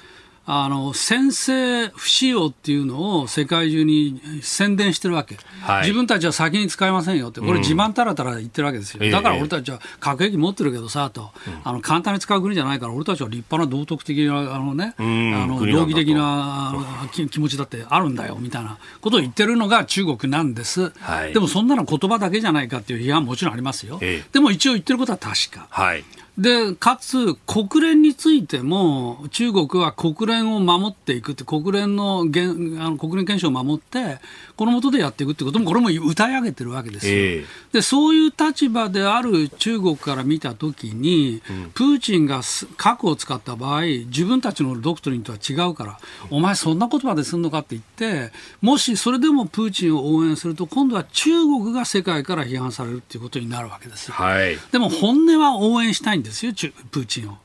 [0.51, 11.33] あの先制不使用っていうのを世界中に宣伝してるわけ、はい、自分たちは先に使いませんよって、これ、自慢たらたら言ってるわけですよ、うん、だから俺たちは核兵器持ってるけどさと、
[11.65, 16.75] あの簡単に使う国じゃないから、俺たちは立派な道徳的な、あのね、あの道義的な
[17.13, 24.01] 気持ちだってあるんだよみたいなことを言ってるのが中国なんです、はい、でもそんなの言葉だけじゃないかっていう批判ももちろんありますよ、
[24.33, 25.67] でも一応言ってることは確か。
[25.69, 26.03] はい
[26.39, 34.19] で、かつ、国連についても、中国は国連を守っていくって、国連のあの国連憲章を守って、
[34.57, 37.13] この下でやっていくってことも、これも歌い上げてるわけですよ。
[37.13, 42.43] えー、で、そういう立場である中国から見たときに、うん、プーチンが
[42.77, 45.99] 核を使った場合、自分たちのドクトリンとは違うから、
[46.31, 54.15] お前そんなことまですんのかって言って、もしそれでもプーチンを応援すると、今度は中国が世界から批判されるっていうことになるわけですよ。
[54.15, 57.39] はい、でも本音は応援したいんですよ、プーチンを。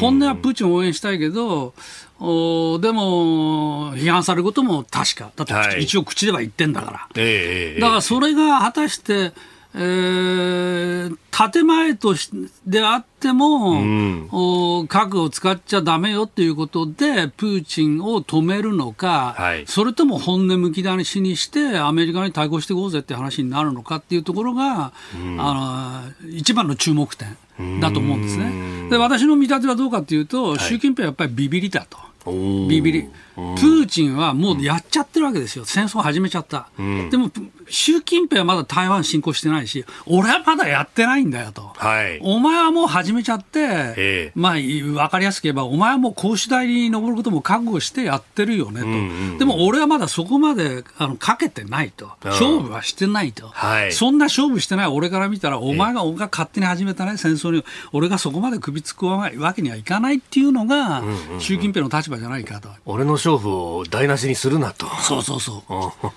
[0.00, 1.74] 本音はプーチンを応援したいけど、
[2.18, 5.30] おでも、批判されることも確か。
[5.36, 7.08] だって、はい、一応口では言ってんだから。
[7.16, 9.32] えー、だからそれが果たして、
[9.72, 12.30] えー、建前とし
[12.66, 27.36] であっても、うん、お核を使っちゃだめよっていうことで、プーチンを止めるのか、はい、それとも本音むき出しにして、アメリカに対抗していこうぜって話になるのかっていうところが、うん、あの一番の注目点
[27.80, 28.88] だと思うんですね。
[28.90, 32.09] で私の見立てはどうかというと、習近平はやっぱりビビりだと。
[32.26, 33.08] ビビり。
[33.34, 37.30] プーチンはもうやっちゃってるわけですよ、戦争始めちゃった、うん、でも
[37.68, 48.98] 習近平はまだ台湾侵攻してないし、俺はまだやってないんだよと、はい、お前はもう始めちゃって、まあ、分かりやすく言えば、お前はもう公主台に登ることも覚悟してやってるよねと、うんう
[49.36, 61.02] ん、でも俺はまだそこまであのかけてないと、勝負はしてないと、はい、そんな勝負してない俺から見たら、お前が俺が勝手に始めた、ね、戦争に、俺がそこまで首突っ込むわけにはいかないっていうのが、
[61.38, 62.68] 習近平の立場じゃないかと。
[62.86, 64.86] 俺の勝負を台無しにするなと。
[65.02, 65.62] そうそうそ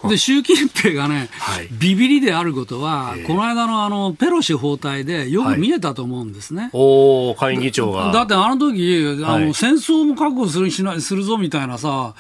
[0.04, 0.08] う。
[0.10, 6.64] で、習近平がね、はい、ビビりであることは、この間のあのペロシ訪台でよく見えたと思うんですね。
[6.64, 8.12] はい、お下院議長が。
[8.12, 12.14] だってあの時、あの、戦争も覚悟するしなするぞみたいなさ、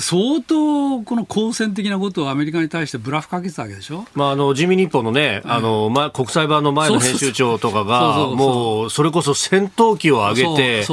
[0.00, 10.86] 相当、この好戦的なことをアメリカに対してブラフかけてたわけでしょ、まあ、あの人民日報のね、あのま、国際版の前の編集長とかが、もうそれこそ戦闘機を上げて、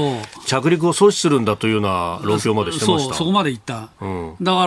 [0.46, 3.14] 着陸を阻止するんだというような論評までしてました。
[3.14, 4.66] そこまで言った、うん、だか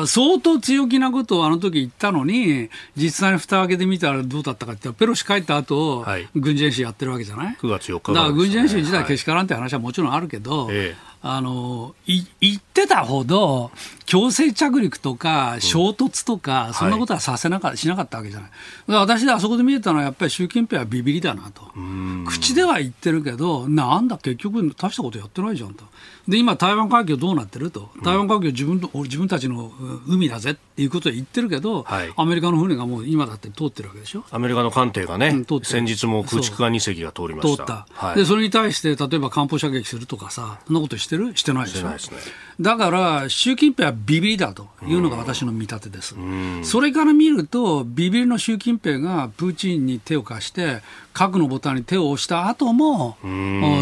[0.00, 13.70] ら、相当強気なことをあの時言ったのに、実際に蓋を開けてみたらどうだったかって、ペロシ帰った後、はい、軍事演習やってるわけじゃない ?9 月4日、ね、だから軍事演習自体けしからんって話はもちろんあるけど、ええあのい言ってたほど
[14.06, 18.50] 強制着陸とか衝突とか、そんなことはさせなか、しなかったわけじゃない。
[18.88, 21.62] 私であそこで見えたのはやっぱり習近平はビビりだなと。
[22.26, 25.84] 口では言ってるけど、なんだ結局大したことやってないじゃんと。
[26.28, 29.72] で今、台湾海峡どうなってると、台湾海峡自分と自分たちの
[30.06, 30.52] 海だぜ。
[30.52, 34.24] っていうことを言ってるけど、はい、アメリカの船がもう今だって通ってるわけでしょ？
[34.30, 37.56] アメリカの艦艇がね、うん、先日も空畜艦2隻が通りました。
[37.56, 41.36] 通った、はい、でそれに対して、例えば艦砲射撃するとかさ、そんなことしてる？
[41.36, 41.98] してないでしょ？
[41.98, 42.16] しね、
[42.58, 46.14] だから、習近平はビビりだというのが私の見立てです。
[46.62, 50.80] それから見ると、ビビりの習近平がプーチンに手を貸して、
[51.12, 53.16] 核のボタンに手を押した後も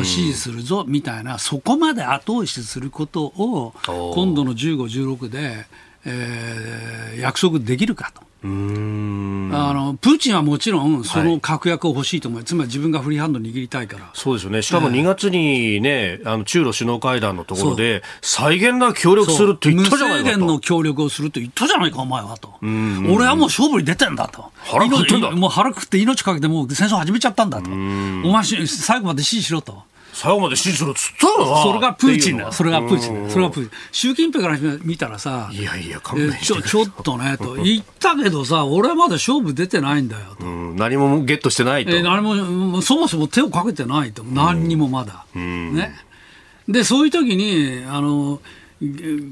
[0.05, 5.67] 支持するぞみたいな、そこまで後押しすることを、今度の15、16で、
[6.05, 8.23] えー、約束できるかと。
[8.43, 14.11] あのプーチンはもちろん、その確約を欲しいと思う、はい、つまり自分がフリーハンド握りたいから。
[14.15, 14.63] そうですよね。
[14.63, 20.25] しかも2月にね、あの中ロ首脳会談のところで、再現な協力するって言ったじゃないかと。
[20.25, 22.55] 無制限の協力をすると言ったじゃないか、お前はと。
[22.63, 24.51] 俺はもう勝負に出てんだと。
[24.57, 25.19] 腹くって。
[25.19, 27.71] もう腹くって命かけてもう戦争始めちゃったんだと。
[27.71, 27.75] お
[28.33, 29.83] 前、最後まで支持しろと。
[30.21, 32.53] 最後まで支持するっつったよなそれがプーチンだ。
[32.53, 33.31] それがプーチンだ。
[33.31, 33.71] それがプーチン。
[33.91, 44.23] 習近平から見たらさいやいや勘弁ちょ ちょっとねと言ったけどさ俺はまだ勝負出てないんだよと、何もゲットしてないと、え何もそもそも手をかけてないと。
[44.23, 45.95] 何にもまだ、ね。
[46.69, 48.43] でそういう時にあの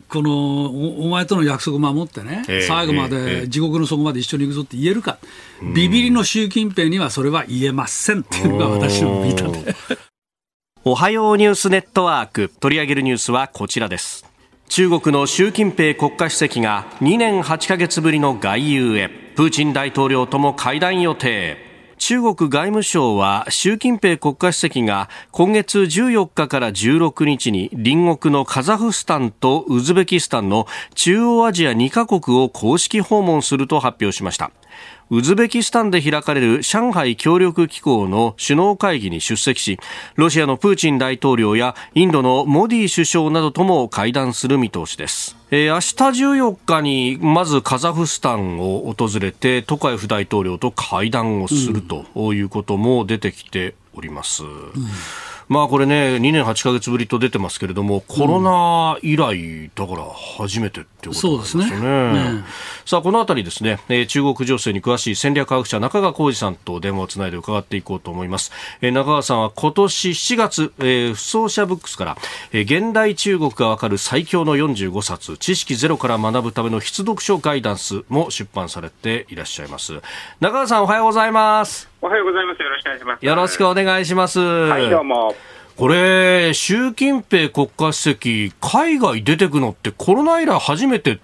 [0.08, 0.68] この
[1.04, 5.18] お前との約束守ってね、えー、最後まで、地獄の底まで一緒に行くぞって言えるか、
[5.74, 9.98] ビビりの習近平にはそれは言えませんっていうのが私の見立て。
[10.84, 12.52] おはようニュースネットワーク。
[12.60, 14.24] 取り上げるニュースはこちらです。
[14.68, 19.08] 中国の習近平国家主席が2年8ヶ月ぶりの外遊へ。
[19.34, 21.56] プーチン大統領とも会談予定。
[21.98, 34.52] 中国外務省は習近平国家主席が今月14日から16日に隣国のカザフスタンとウズベキスタンの中央アジア2カ国を公式訪問すると発表しました。
[35.10, 39.78] ウズベキスタンで開かれる上海協力機構の首脳会議に出席し
[40.16, 54.44] ロシアのプーチン大統領やインドのモディ首相などとも会談する見通しですえー、明日14日にまずカザフスタンを訪れてトカエフ大統領と会談をするということも出てきております。
[54.44, 54.72] うん
[55.48, 60.04] まあこれね、2年8か月ぶりと出てますけれども、コロナ以来、だから
[60.36, 61.62] 初めてってことなんですね。
[61.62, 62.12] そうですね。
[62.12, 62.44] ね
[62.84, 68.52] さあ、このあたりですね、えー、中国情勢に詳しい戦略科学者中川浩二さんと電話をつないで伺っていこうと思います。
[68.80, 72.16] えー、中川さんは今年7月、えー、不走者ブックスから、
[72.52, 80.00] えー、現代中国がわかる最強の45冊、知識ゼロから学ぶための必読書ガイダンスも出版されていらっしゃいます。
[80.40, 81.88] 中川さんおはようございます。
[82.00, 82.62] おはようございます。
[82.62, 83.26] よろしくお願いします。
[83.26, 84.40] よろしくお願いします。
[84.40, 85.57] はい、どうも。
[85.78, 91.18] これ、習近平国家主席、海外出てくのってコロナ以来初めてっ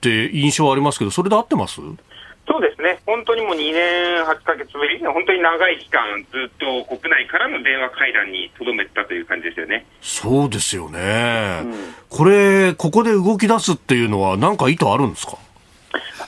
[0.00, 1.76] て印象ありますけど、それで合ってます？
[1.76, 9.86] そうですね、本当にもう2年8か月ぶり、本当に長い期間、ずっと国内からの電話会談にとどめたという感じですよね。
[10.00, 11.74] そうですよね、うん、
[12.10, 15.38] これ、ここで動き出すっていうのは、なんか意図あるんですか？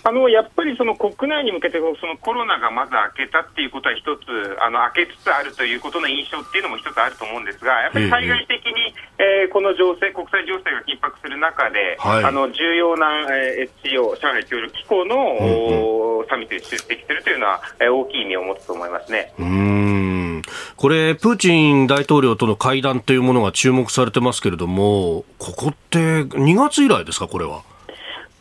[0.02, 4.20] あのやっぱりその国内に向けてそのコロナがまず明けたっていうことは一つ
[4.60, 19.32] あの明けつつあるということの印象っていうのも一つあると思うんですがやっぱり対外的に、えー、この情勢国際情勢が緊迫する中で、はい、あの重要な、えー、HCO 上海協力機構の、うんうん、サミットに出席するというのは、えー、大きい意味を持つと思いますね。
[19.38, 19.84] うん
[20.76, 27.62] これ、プーチン大統領との会談というものが注目されてますけれども、ここって2月以来ですか、これは？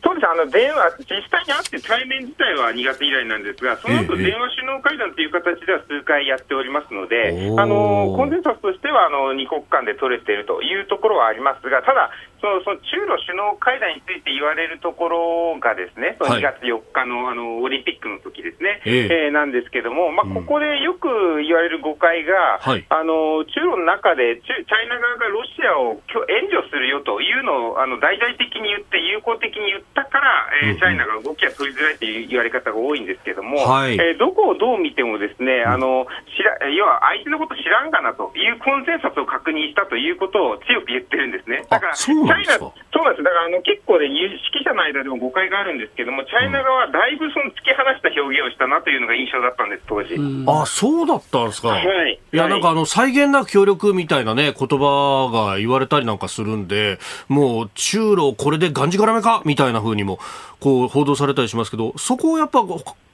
[0.04, 0.28] そうです。
[0.28, 12.10] あの電話、実際に会って対面自体は2月以来なんですが、その後電話首脳会談という形では数回やっておりますので、あのコンセンサスとしてはあの2国間で取れているというところはありますが、ただ、
[12.44, 19.28] そのその中ロ首脳会談について言われるところが、ですねその2月4日のあのオリンピックの時ですね、ええ。
[19.28, 21.08] ー、なんですけども、まあ、ここでよく
[21.40, 25.96] 言われる誤解が、うん、あの中ロの中でチャイナ側がロシアを
[26.28, 41.64] 援助するよというのをあの大々的に言って、友好的に言ったから、えー、チャイナが動きが取りづらいという言われ方が多いんですけども、はい、えー、どこをどう見ても、ですね、あの知ら要は相手のこと知らんがなというコンセンサスを確認したということを強く言ってるんですね。
[41.70, 41.94] だから
[42.40, 50.16] イナ、そうなんです、だからあの結構ね、指揮者の間でも誤解があるんですけども、チャイナ側はだいぶその突き放した表現をしたなというのが印象だったんです、当時。
[50.46, 51.68] あそうだったんですか？
[51.68, 52.20] はい。
[52.32, 59.42] いや、なんかあの、際限なく協力みたいなね、言葉が言われたりなんかするんで、もう、中ロこれでがんじがらめか？
[59.44, 60.18] みたいなふうにも、
[60.60, 62.64] こう、報道されたりしますけど、そこをやっぱ、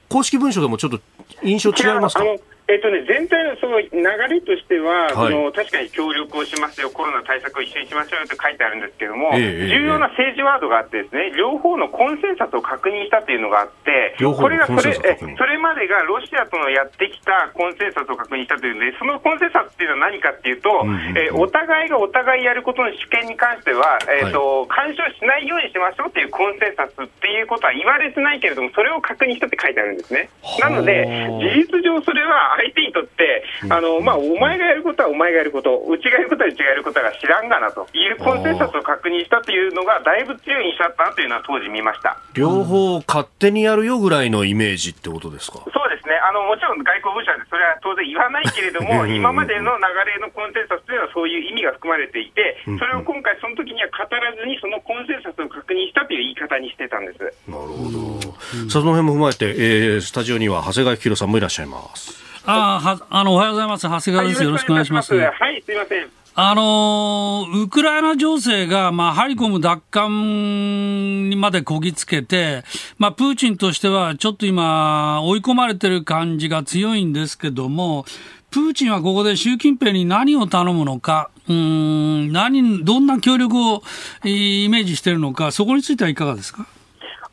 [0.09, 0.99] 公式文書でもちょっと
[1.43, 2.23] 印象違いますか？
[2.71, 30.29] えっとね、全体のその流れとしては、はい、の確かに協力をしますよ、コロナ対策を一緒にしましょうよと書いてあるんですけども、え重要な政治ワードがあってですね、両方のコンセンサスを確認したというのがあって、これがそれえそれまでがロシアとのやってきたコンセンサスを確認したというので、そのコンセンサスっていうのは何かっていうと、うんうんうん、えお互いがお互いやることの主権に関しては、えーと、はい、干渉しないようにしましょうっていうコンセンサスっていうことは言われてないけれども、それを確認したって書いてあるんですね。
[30.61, 42.17] なので、事実上それは相手にとって、あのまあ、お前がやることはお前がやること、うちがやることはうちがやることが知らんがなというコンセンサスを確認したというのが、だいぶ強い印象だったなというのは当時見ました。
[42.33, 45.59] 両方勝手にやるよぐらいのイメージってことですか？
[45.59, 57.23] そうね、あのもちろん外交部社でそれは当然言わないけれども、 今までの流れのコンセンサスというのはそういう意味が含まれていて、それを今回、その時には語らずに、そのコンセンサスを確認したという言い方にしてたんです。
[57.47, 62.19] なるほど、その辺も踏まえて、えー、スタジオには長谷川幸宏さんもいらっしゃいます。
[62.45, 63.87] あはあのおはようございます。
[63.87, 64.43] 長谷川です。
[64.43, 65.15] よろしくお願いします。
[65.15, 66.20] はい、すみません。
[66.33, 72.63] あのウクライナ情勢が、まあ、ハリコム奪還にまでこぎつけて、
[72.97, 78.05] まあ、プーチンとしてはちょっと今、追い込まれてる感じが強いんですけども、
[78.49, 83.81] プーチンはここで習近平に何を頼むのか、うん何どんな協力を
[84.23, 86.65] イメージしているのか、そこについてはいかがですか？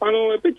[0.00, 0.54] あのやっぱり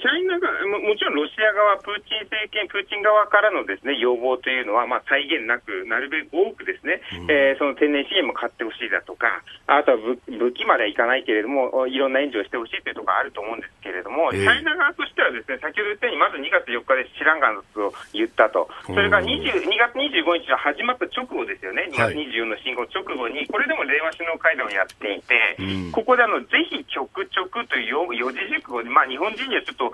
[0.69, 29.93] も、もちろんロシア側、プーチン政権、プーチン側からのですね要望というのは、まあ、際限なく、なるべく多くですね、うん、えー、その天然資源も買ってほしいだとか、あとは武武器まではいかないけれども、いろんな援助をしてほしいというところがあると思うんですけれども、えー、チャイナ側としては、ですね先ほど言ったように、まず2月4日でシランガンスを言ったと、それから2 2月25日の始まった直後ですよね、2月24の侵攻直後に、これでも令和首脳会談をやっていて、うん、ここであのぜひ局直という四字熟語で、まあ、日本人にはちょっと、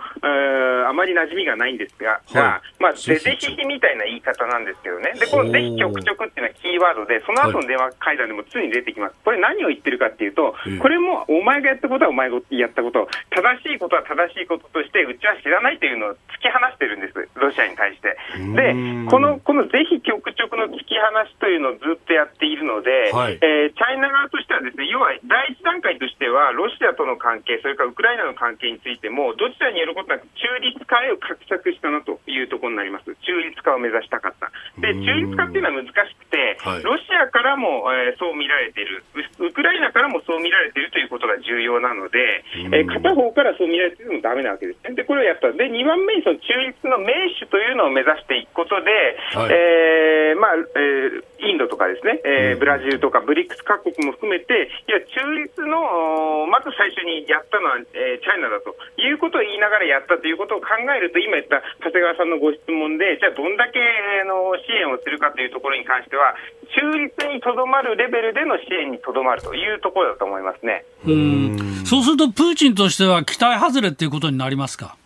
[0.87, 3.55] あまり馴染みがないんですが、はい、まあ、ぜぜひ。
[3.55, 18.17] ひみたいな言い方なんですけどね、でこのぜひ局直っていうのはキーワードで、その後の電話会談でも常に出てきます、これ、何を言ってるかっていうと、これもお前がやったことはお前がやったこと、正しいことは正しいこととして、うちは知らないというのを突き放してるんです、ロシアに対して。
[18.55, 18.73] で、
[19.09, 33.15] このこのぜひ局直の突き放しというのをずっとやっているので、はい、えー、チャイナ側としてはですね、要は第一段階としては、ロシアとの関係、それからウクライナの関係についても、どちらにやることなく中立化へを画策したなというところになります。
[33.21, 34.51] 中立化を目指したかった。
[34.81, 39.03] で中立化っていうのは難しくて、はい、ロシアからも、えー、そう見られている
[39.39, 44.95] ウ、クライナからもそう見られているということが重要なので、えー、片方からそう見られているのもだめなわけですね。
[44.95, 45.51] で、これをやった。
[45.51, 48.91] で、2番目にその中立の盟主というのを目指していくことで、
[49.33, 58.75] はい、えー、まあ、えー、インドとかですね、えー、ブラジルとかブリックス各国も含めて、いや、中立の、まず最初にやったのは、えー、チャイナだと。
[58.97, 63.79] いうことを言いながらやったということを考えると、今言った長谷川さんのご質問で、じゃあどんだけ
[64.25, 66.35] の支援をするかというところに関しては、
[66.73, 70.85] 中立にとどまるレベルでの支援にとどまるというところだと思いますね。
[71.05, 71.57] うん。
[71.85, 74.97] そうすると、プーチンとしては期待外れということになりますか？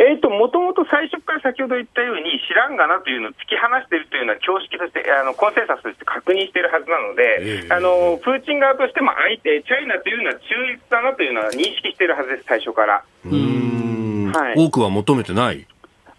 [0.00, 10.40] えーと、もともと最初から先ほど言ったように、知らんがなというのを突き放しているというのは、共識としてあの、コンセンサスとして確認しているはずなので、えー、あのプーチン側としても相手、チャイナというのは中
[10.72, 13.04] 立だなというのは認識しているはずです、最初から。
[13.26, 15.66] うんはい、多くは求めてない？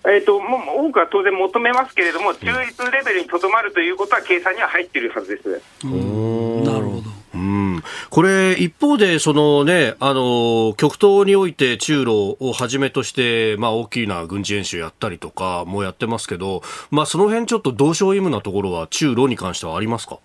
[0.05, 5.49] えーと、もう多くは当然求めますけれども、中立レベルにとどまるということは計算には入っているはずです。
[5.49, 7.12] なるほど。
[7.53, 20.17] うん、これ、一方で、そのね、あの、極東において中ロをはじめとして、まあ、大きな軍事演習やったりとかもやってますけど、まあ、その辺ちょっと同床異夢なところは中ロに関してはありますか？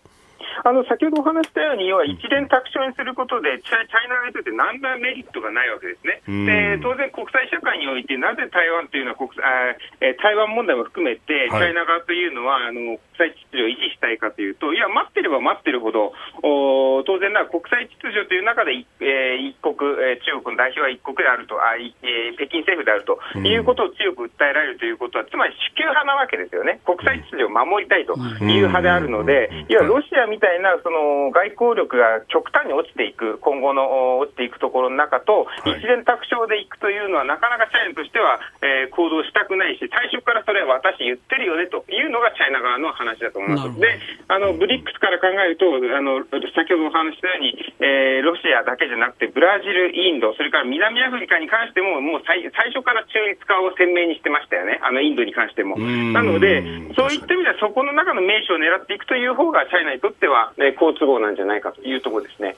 [0.64, 6.22] あの先ほどお話したように、要は一連卓上にすることで、チャイナ側にとって何らメリットがないわけですね。
[6.26, 43.80] で当然、国際社会において、なぜ台湾というのは国あ、え台湾問題も含めて、チャイナ側というのは、あの国際秩序を維持したいかというと、いや、待ってれば待ってるほど、お当然な国際秩序という中で、えー、一国、えー、中国の代表は一国であるとあ、えー、北京政府であるということを強く訴えられるということは、つまり主級派なわけですよね、国際秩序を守りたいという派であるので、いや、ロシアみたいなその外交力が極端に落ちていく、今後の落ちていくところの中と、一連卓上でいくというのは、なかなかチャイナとしては、えー、行動したくないし、最初からそれは私言ってるよねというのがチャイナ側の話話だと思います。
[43.80, 54.78] で、あの、ブリックスから考えると、あの、先ほどお話したように、えー、ロシアだけじゃなくて、ブラジル、インド、それから南アフリカに関しても、もう最最初から中立化を鮮明にしてましたよね。
[54.84, 55.76] あの、インドに関しても。
[55.78, 56.62] なので、
[56.94, 62.56] そういった意味では、そこの中の名手を狙っていくという方が、チャイナにとっては、ね、好都合なんじゃないかというところですね。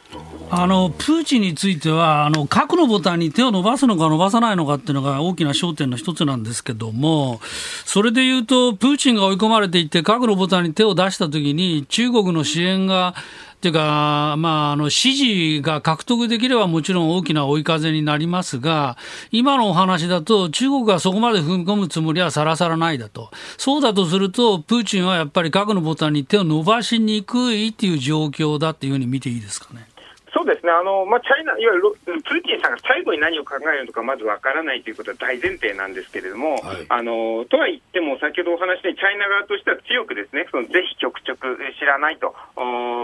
[0.51, 7.41] あの、プーチンについては、あの、核のボタンに手を伸ばすのか伸ばさないのかっていうのが大きな焦点の一つなんですけども、
[7.85, 13.15] それでいうと、プーチンが追い込まれていって、核のボタンに手を出したときに、中国の支援が、
[13.61, 18.97] っていうか、まあ、あの、支持が獲得できればもちろん大きな追い風になりますが、
[19.33, 23.31] 今のお話だと、中国がそこまで踏み込むつもりはさらさらないだと。
[23.59, 29.90] そうだとすると、プーチンはやっぱり核のボタンに手を伸ばしにくいっていう状況だっていうふうに見ていいですかね。
[30.33, 42.35] そうですね、あのまあ、チャイナいわゆるプーチンさんが最後に何を考えるのかまずわからないということは大前提なんですけれども、はい、あのとは言っても、先ほどお話したチャイナ側としては強くですねそのぜひ局直知らないと、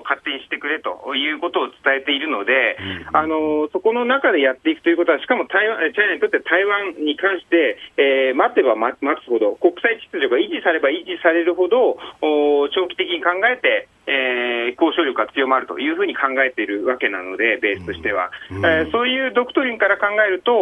[0.07, 2.79] 勝手にしてくれということを伝えているので、
[3.11, 11.99] うん、あのそこの中でやっていくということは、しかも台湾チャイナにとって台湾に関して、えー、待てば待つほど、国際秩序が維持されば維持されるほど、
[12.71, 20.53] 長期的に考えて、えー、交渉力が強まるというふうに考えているわけなので、ベースとしては、うん、えー、そういうドクトリンから考えると、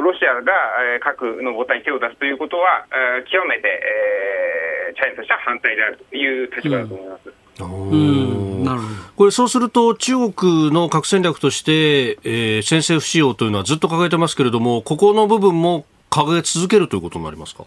[0.00, 0.52] ロシアが、
[0.96, 7.32] えー、核のボタンに手を出すということは、えー、極めて、えー、チャイナとしては反対であるという立場だと思います。
[7.62, 8.64] うん。
[8.64, 8.94] なるほど。
[9.16, 17.64] これ、そうすると、中国の核戦略として、えー、先制不使用というのはずっと掲げてますけれども、ここの部分も掲げ続けるということになりますか？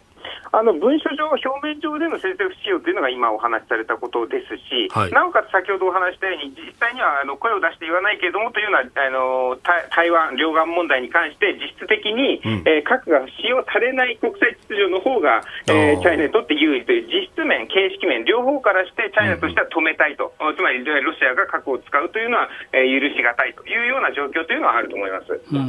[0.51, 9.57] あの文書上、表面上での先制不使用というのが今お話しされたことですし、はい、なおかつ先ほどお話したように、実際にはあの声を出して言わないけれどもというのは、あの
[9.93, 25.39] 台湾、両岸問題に関して、実質的に、うん、えー、核が使用されない国際秩序の方が、えー、チャイナにとって有利という実質面、形式面、両方からしてチャイナとしては止めたいと、うん、つまりロシアが核を使うというのは、えー、許しがたいというような状況というのはあると思います。
[25.51, 25.59] うん、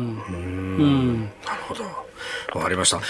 [0.80, 1.20] うん。
[1.44, 2.09] なるほど。
[2.54, 3.00] わかりました。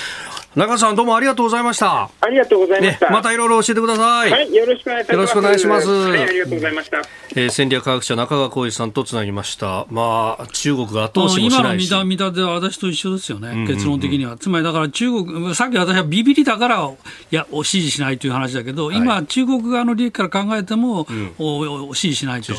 [0.56, 2.11] 中さんどうもありがとうございました。
[2.20, 3.06] ありがとうございました。
[3.08, 4.30] ね、またいろいろ教えてください。
[4.32, 5.12] はい、よろしくお願いします。
[5.12, 5.88] よろしくお願いします。
[5.88, 7.02] はい、ありがとうございました。
[7.36, 9.86] えー、戦略科学者中川浩一さんとつなぎました。
[9.90, 11.86] まあ中国が後押しもしないし。
[11.86, 13.48] 今の見た見たでは私と一緒ですよね。
[13.48, 14.36] うんうんうん、結論的には。
[14.36, 16.96] つまりだから中国さっき私はビビりだからい
[17.30, 22.52] や支持しないという話だけど、はい、今中国側の利益から考えても、うん、お支持しないと。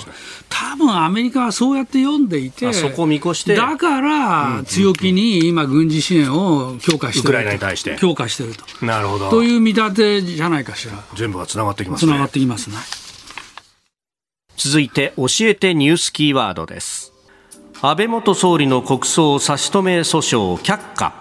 [0.48, 3.56] 多分アメリカはそうやって読んでいて、そこを見越して。
[3.56, 6.41] だから強気に今軍事支援を
[6.80, 7.24] 強化してる。
[7.24, 7.98] ウクライナに対して。
[7.98, 8.86] 強化してると。
[8.86, 9.30] なるほど。
[9.30, 10.94] という見立てじゃないかしら。
[11.16, 12.12] 全部がつながってきますね。
[12.12, 12.76] つながってきますね。
[14.58, 17.14] 続いて、教えてニュースキーワードです。
[17.82, 21.21] 安倍元総理の国葬差し止め訴訟却下。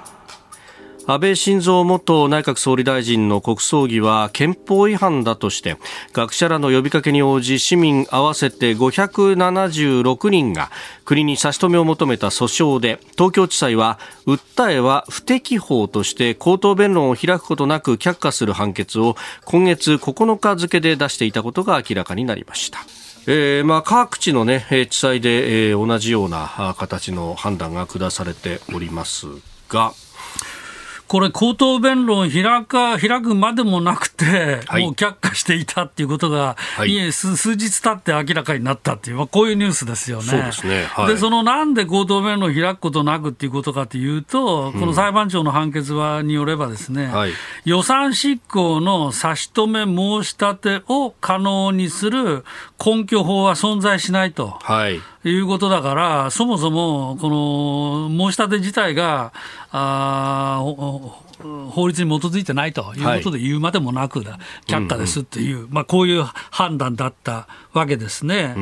[1.07, 5.77] 安倍晋三元内閣総理大臣の国葬儀は憲法違反だとして
[6.13, 10.71] 学者らの呼びかけに応じ市民合わせて576人が
[11.05, 22.81] 国に差し止めを求めた訴訟で東京地裁は訴えは不適法として口頭弁論を開くことなく却下する判決を今月9日付で出していたことが明らかになりました。
[23.27, 29.27] えーまあ、各地の、ね、地裁で、えー、同じような形の判断が下されております
[29.69, 29.93] が。
[31.11, 40.23] これ、口頭弁論開か開くまでもなくて、はい、もう却下していたっていうことが、はい、いえ数日経って明らかになったっていう、まあ、こういうニュースですよね。
[40.23, 47.33] そうですね、はい、でそのなんで口頭弁論開くことなくっていうことかというと、この裁判長の判決はによればですね、うん、
[47.65, 52.45] 予算執行の差し止め申し立てを可能にする
[52.79, 54.59] 根拠法は存在しないと。
[54.63, 59.33] はいいうことだから、そもそもこの申し立て自体が、
[59.71, 60.63] あ
[61.71, 64.21] 法律に基づいてないということで言うまでもなく、
[64.67, 68.55] 却下ですっていう、まあ、こういう判断だったわけですね。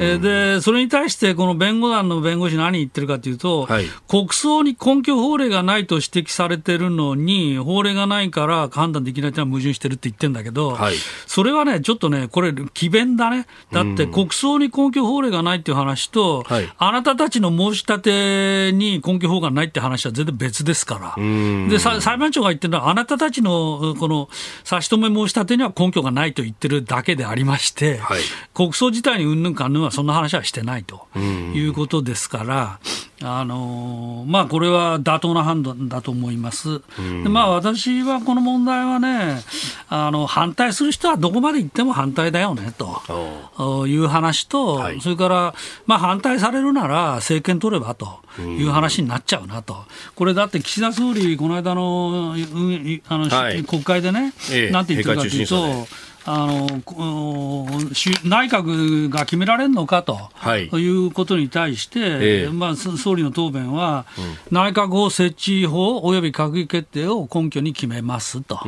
[0.00, 10.94] えで、それに対して、この弁護団の弁護士、何言ってるかというと、はい、国葬に根拠法令がないと指摘されてるのに、法令がないから判断できないというのは矛盾してるって言ってるんだけど、はい、
[11.26, 13.46] それはね、ちょっとね、これ、詭弁だね。
[13.72, 21.22] だって、国葬に根拠法令がないっていう話と、はい、あなたたちの申し立てに根拠法がないって話は全然別ですから。
[21.68, 24.28] で裁判長が言ってるのは、あなたたちのこの
[24.64, 28.20] 差し止め申し立てには根拠がないと言ってるだけでありまして、はい、
[28.54, 32.80] 国葬自体にうんぬんかんぬんはそんな話はしてないということですから、
[33.22, 36.82] あのまあ、これは妥当な判断だと思います。
[37.22, 39.40] でまあ、私はこの問題はね
[39.88, 45.54] あの、反対する人はどこまで行っても反対だよねという話と、はい、それから、
[45.86, 49.76] まあ、反対されるなら政権取ればという話になっちゃうなと、
[50.14, 52.34] これだって岸田総理、この間の
[53.08, 55.86] あの、はい、国会でね、ええ、なんて言ってるかというと、
[56.24, 56.66] あの
[58.24, 64.06] 内閣が決められるのかと、はい、いうことに対して、えー、まあ、総理の答弁は、
[64.50, 68.60] うん、内閣法設置法および閣議決定を根拠に決めますと、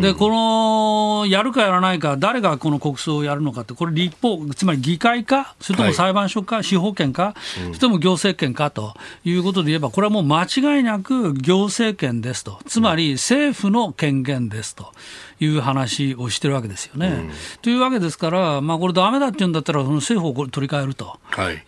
[0.00, 7.34] でこのやるかやらないか、誰がこの国葬をやるのかって、これ、立法、つまり議会か、それとも裁判所か、はい、司法権か、
[7.66, 8.94] それとも行政権かと
[9.24, 14.92] いうことで言えば、これはもう間違いなく行政権ですと、つまり政府の権限ですと。
[15.40, 17.08] いう話をしてるわけですよね。
[17.08, 17.30] うん、
[17.62, 21.18] というわけですから、まあ、これ、だめだって言うんだったら、その政府を取り替えると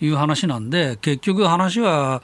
[0.01, 2.23] いう話なんで、はい、結局、話は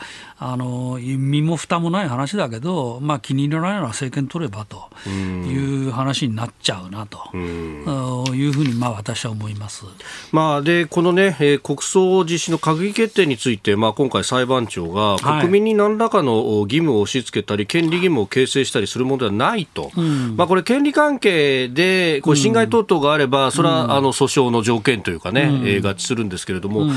[0.50, 7.30] あの身も蓋もない話だけど、まあ、気に入らないなら政権取ればという話になっちゃうなと。
[7.36, 9.84] いうふうに、まあ、私は思います、
[10.30, 26.92] まあ、でこのね、えー、国葬実施の閣議決定について、まあ、今回、裁判長が国民に何らかの義務を押し付けたり、権利義務を形成したりするものではないと、うん、まあ、これ、権利関係でこう侵害等々があれば、それはあの訴訟の条件というかね、うん、えー、合致するんですけれども、うん、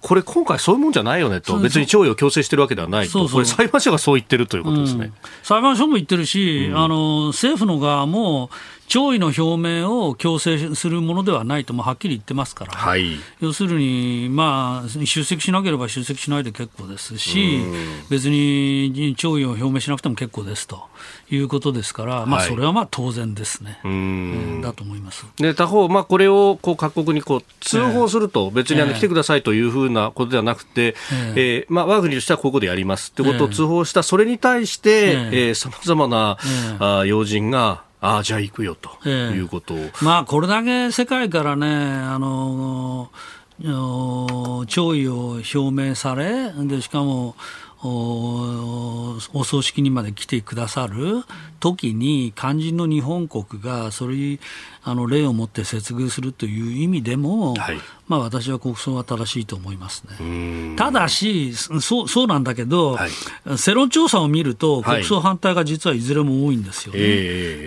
[0.00, 3.32] これ、今回、そういうもんじゃないよねと、別に弔意を強制してるわけではないと、そうそう。
[3.34, 5.12] これ、裁判所がそう言ってるということですね、
[5.42, 8.50] 裁判所も言ってるし、あの政府の側も、
[8.90, 17.60] 弔意の表明を強制するものではないともはっきり言ってますから、はい、要するに、まあ、出席しなければ出席しないで結構ですし、
[18.10, 20.88] 別に弔意を表明しなくても結構ですと
[21.30, 25.24] いうことですから、まあ、それはまあ当然ですね、はい、えー、だと思います。
[25.36, 43.10] で他方、まあ、これをこう各国にこう通報すると、別にあの来てくださいというふうなことではなくて、えー、えー、まあ、我が国としてはこういうことやりますということを通報した、それに対してさまざまな、えー、あ要人がああ、じゃあ行くよということを、えー、まあ、これだけ世界からね、あの
[43.62, 47.36] 弔意を表明され、でしかも
[47.82, 51.24] おお葬式にまで来てくださる
[51.60, 54.38] 時に肝心の日本国がそれ
[54.82, 57.76] あの例をもって接遇するという意味でも、はい、
[58.08, 60.74] まあ、私は国葬は正しいと思いますね。
[60.76, 63.10] ただしそう、そうなんだけど、はい、
[63.56, 67.08] 世論調査を見ると、国葬反対が実はいずれも多いんですよね、はい、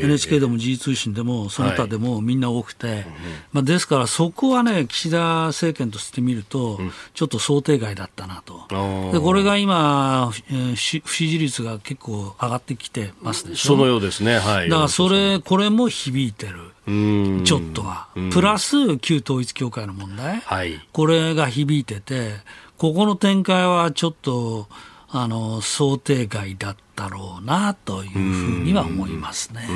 [0.06, 3.06] NHK でも時事通信でも、その他でもみんな多くて、
[3.52, 6.80] まあ、ですからそこはね、岸田政権として見ると、
[7.14, 8.68] ちょっと想定外だったなと、
[9.14, 13.76] でこれが今、えー、不支持率が結構上がってきてますでしょ。
[13.76, 16.73] そのようですね、はい、だからそれ、これも響いてる。
[16.86, 22.32] ちょっとは、プラス旧統一教会の問題、はい、これが響いてて、
[22.78, 24.68] ここの展開はちょっと
[25.10, 29.68] あの想定外だっだろうなというふうには思いますね。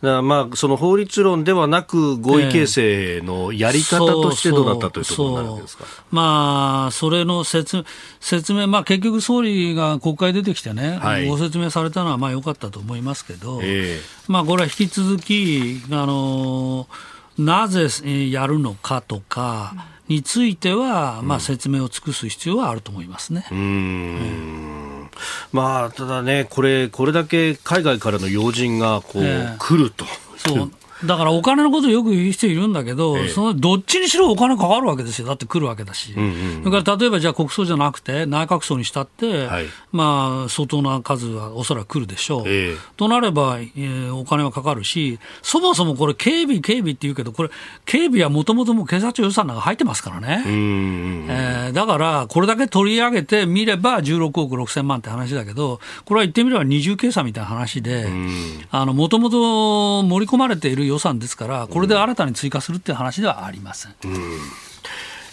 [0.00, 5.84] まあその法律論ではなく合意形成のやり方としてどうなったというところになるわけですか？
[6.10, 7.84] まあそれの説
[8.20, 16.88] 説明まあ結局総理が国会出てきてね、はい、ご説明されたのはまあ良かったと思いますけど、えー、まあこれは引き続きあの
[17.38, 17.88] なぜ
[18.30, 19.74] やるのかとか。
[20.08, 23.44] については、まあ、説明を尽くす必要はあると思いますね。
[23.50, 24.85] うん、
[25.52, 30.04] まあ、ただね、これ、これだけ海外からの要人がこう、えー、来ると。
[30.36, 30.72] そう
[31.04, 42.42] だからお金のことをよく言う人いるんだけど、ええ、そのどっちにしろお金かかるわけですよ、だって来るわけだし、うんうんうん、それから例えばじゃあ国葬じゃなくて、内閣葬にしたって、はい、まあ、相当な数はおそらく来るでしょう。
[42.46, 47.50] え、となれば、えー、お金はかかるし、そもそもこれ、警備、警備っていうけど、これ、
[47.84, 58.06] 警備はもともとも警察庁予算なんか入ってますからね、えー、だから、これだけ取り上げてみれば、16億6000万って話だけど、これは言ってみれば二重計算みたいな話で、
[58.72, 63.94] もともと盛り込まれている予算ですから、これで新たに追加するっていう話ではありません。
[64.04, 64.40] うん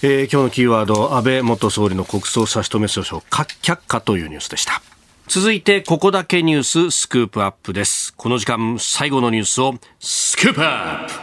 [0.05, 3.21] えー、今日のキーワード、安倍元総理の国葬差し止め訴訟、
[3.61, 4.81] 却下というニュースでした。
[5.27, 8.13] 続いて、ここだけニューススクープアップです。
[8.17, 11.13] この時間、最後のニュースをスクープアップ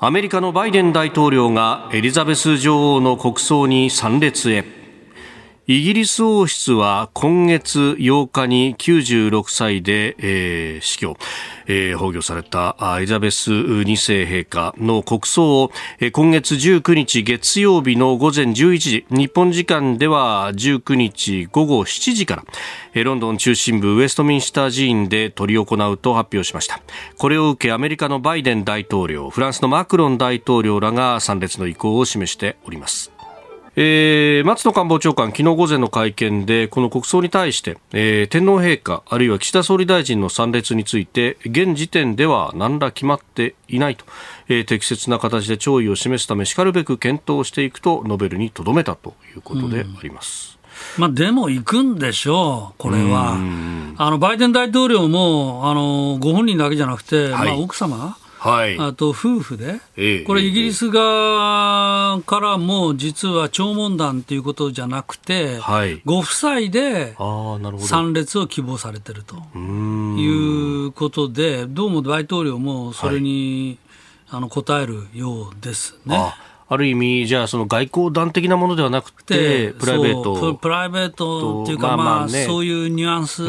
[0.00, 4.81] アメリカのバイデン大統領がエリザベス女王の国葬に参列へ。
[5.68, 11.16] イギリス王室は今月8日に96歳で、えー、死去、
[11.68, 22.44] えー、崩御されたエリザベス2世陛下の国葬を、えー、今月19日月曜日の午前11時日本時間では19日午後7時から、
[22.94, 26.80] えー、ロンドン中心部ウェストミンスター寺院で執り行うと発表しました。
[27.18, 33.12] これを受けアメリカのバイデン大統領フランスのマクロン大統領らが参列の意向を示しております。
[33.74, 44.04] えー、松野官房長官、昨日午前の会見で、この国葬に対して、えー、天皇陛下、あるいは岸田総理大臣の参列について、現時点では何ら決まっていないと、
[44.48, 50.58] えー、適切な形で弔意を示すため、しかるべく検討していくと述べるにとどめたということであります。
[50.98, 53.38] まあ、でも行くんでしょう、これは。
[53.96, 67.14] あのバイデン大統領もあのご本人だけじゃなくて、はい、まあ、奥様はい、あと夫婦で、えこれ、イギリス側からも実は弔問団ということじゃなくて、はい、ご夫妻で
[67.78, 69.36] 参列を希望されてると。
[69.56, 73.78] いうことで、どうも大統領もそれに、
[74.26, 76.16] はい、あの応えるようですね。
[76.16, 76.34] あ
[76.68, 80.54] ある意味、じゃあ、その外交団的なものではなくて、プライベート。
[80.54, 83.42] プライベートっていうか、まあ、まあね、そういうニュアンス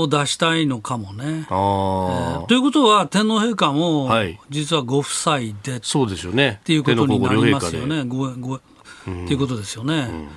[0.00, 1.46] を出したいのかもね。
[1.50, 4.10] えー、ということは、天皇陛下も、
[4.50, 6.58] 実はご夫妻で、そうですよね。
[6.60, 8.04] っていうことになりますよね。
[8.04, 8.60] ごごっ
[9.04, 10.08] ていうことですよね。
[10.10, 10.28] うん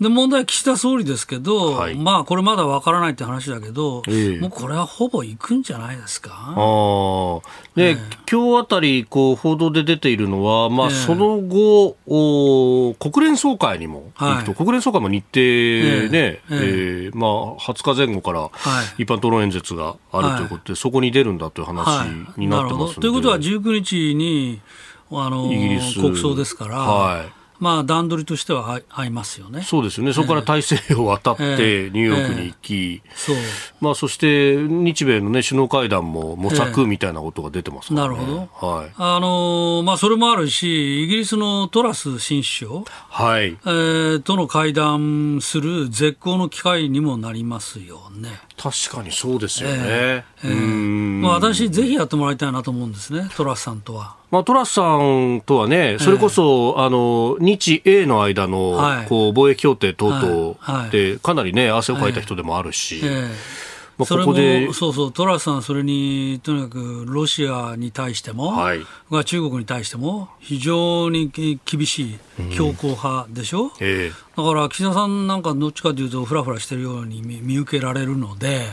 [0.00, 6.30] で問題は岸田総理ですけど、はい、まあこれまだわからないって話だけど、えー、もうこれはほぼいくんじゃないですか？
[6.32, 7.40] あ
[7.76, 7.98] で、えー、
[8.30, 18.50] 今日あたりこう報道で出ているのは、まあ、その後、お国連総会にも行くと、はい、国連総会も日程ね、えー、えー、まあ、20日前後から
[18.96, 24.62] 一般討論演説があるということで、はい、そこに出るんだという話になってますということは19日に
[25.10, 26.78] あの国葬ですから。
[26.78, 29.62] はいまあ、段取りとしては合いますよね。
[29.62, 33.36] そうですよね、そこから大西洋を渡ってニューヨークに行き、そう。
[33.80, 38.90] まあ、そして日米の、ね、首脳会談も模索みたいなことが出てます、ね、なるほど、はい。
[38.96, 43.48] あのまあ、それもあるし、イギリスのトラス新首相、はい。
[43.50, 48.40] えー、との会談する絶好の機会にもなりますよね。
[48.56, 49.76] 確かにそうですよね。
[49.80, 54.19] えーえー、まあ、私、ぜひやってもらいたいなと思うんですね、トラスさんとは。
[54.30, 63.00] まあ、トラスさんとはね、それこそ、えー、あの日英の間の、はい、こう貿易協定等々で、かなりね、汗をかいた人でもあるし。
[63.02, 63.70] えー
[64.00, 68.80] まあ、それもそうそう、トラスさん、それにとにかくロシアに対しても、はい、
[69.26, 72.18] 中国に対しても、非常に厳しい
[72.56, 73.70] 強硬派でしょ、うん。
[73.80, 78.68] えー、だから岸田さんなんかどっちかというと、ふらふらしてるように見受けられるので、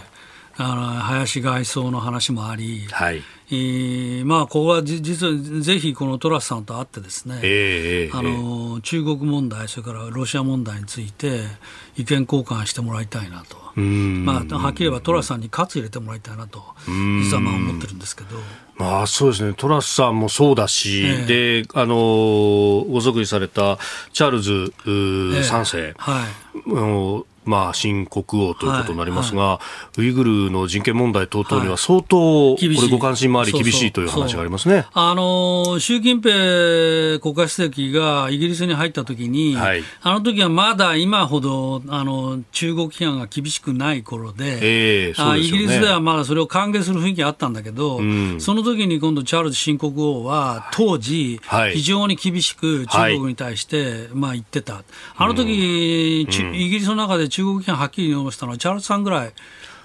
[0.58, 3.22] あの林外相の話もあり、はい。
[3.50, 11.44] えー、まあ、ここは実はぜひこのトラスさんと会ってですね、えー、あの中国問題、それからロシア問題について
[11.96, 13.56] 意見交換してもらいたいなと。
[13.80, 18.38] まあ、はっきり言えばトラスさんに喝入れてもらいたいなと、実はまあ思ってるんですけど。
[18.76, 21.96] まあそうですね、トラスさんもそうだし、えー、であの
[22.90, 23.78] ご即位された
[24.14, 29.50] チャールズ3世、えーはい、まあ、新国王ということになりますが、はい
[30.00, 34.86] はい、ウイグルの人権問題等々には相当、これご関心もあり厳しいという話がありますね。
[34.94, 51.40] あの、習近平国家主席がイギリスに入った時に、はい、あの時はまだ今ほど、あの、中国批判が厳しくない頃で、えーでね、イギリスではまだそれを歓迎する雰囲気があったんだけど、うん、その時に今度チャールズ新国王は当時、
[51.74, 54.84] 非常に厳しく中国に対して、まあ言ってた。
[55.16, 59.32] あの時、うん、イギリスの中で中国批判はっきり述したのはチャールズさんぐらい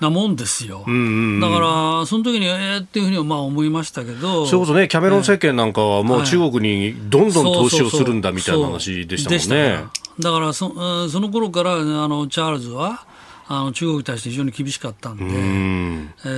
[0.01, 1.01] なもんですよ、うんうん
[1.35, 1.61] うん、だか
[2.01, 9.85] ら、その時にえーっていうふうにはまあ思いましたけど、それこそね、キャメロン政権なんかは、もう中国にどんどん投資をするんだみたいな話でしたもんね。
[10.19, 13.05] だからそ、その頃からあのチャールズは、
[13.55, 16.15] あの中国に対して非常に厳しかったんで、ん。
[16.25, 16.29] え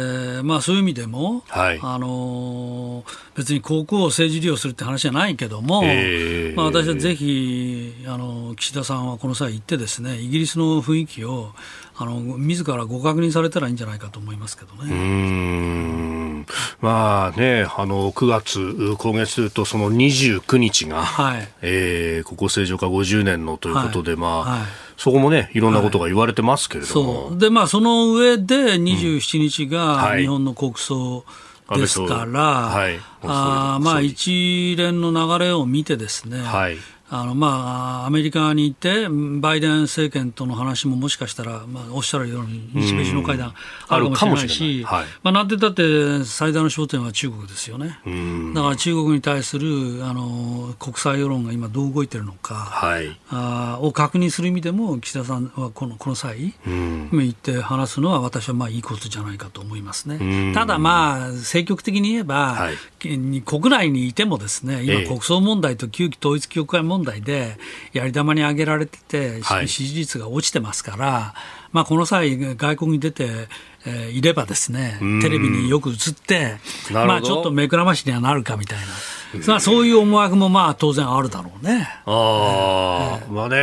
[0.40, 3.04] ーまあ、そういう意味でも、はい、あの
[3.36, 11.52] 別に航空を政治利用するって話じゃないけども、えー、まあ、私はぜひあの岸田さんはこの際行ってですねイギリスの雰囲気を
[11.96, 16.44] あの自らご確認されたらいいんじゃないかと思いますけどね。
[16.80, 21.48] まあね、あの9月、今月とその29日が、はい。
[21.62, 24.60] えー、ここ正常化50年のということで、はい、まあ、はい
[24.97, 27.26] そこもね、いろんなことが言われてますけれども。
[27.26, 31.24] はい、で、まあ、その上で27日が日本の国葬
[31.70, 36.76] ですから、うんはい、あまあ、一連の流れを見てですね、はい、
[37.11, 39.09] あのまあ、アメリカに行って、
[39.40, 43.55] バイデン政権との話ももしかしたら、まあ、おっしゃるように、日米首脳会談
[43.88, 47.98] あるかもしれないし、はい、まあ、なんて言ったって最大の焦点は中国ですよね。
[48.55, 60.52] だから中国に対するあの国際世論が今どう動いてるのか、はい、あを確認する意味でも、岸田さんはこのこの際、行って話すのは、私はまあいいことじゃないかと思いますね。
[60.55, 62.76] ただまあ、積極的に言えば、はい、
[63.42, 67.57] 国内にいてもですね、今、国葬問題と旧統一教会問題問題で
[67.92, 71.34] やり玉に挙げられてて、支持率が落ちてますから、
[71.72, 73.49] まあ、この際、外国に出て、
[73.84, 76.57] えー、いればですね、テレビによく映って、
[76.92, 78.84] まあ、ちょっと目くらましにはなるかみたいな。
[79.49, 81.88] まあ、そういう思惑もまあ当然あるだろうね。
[82.07, 83.57] あえー、まあね、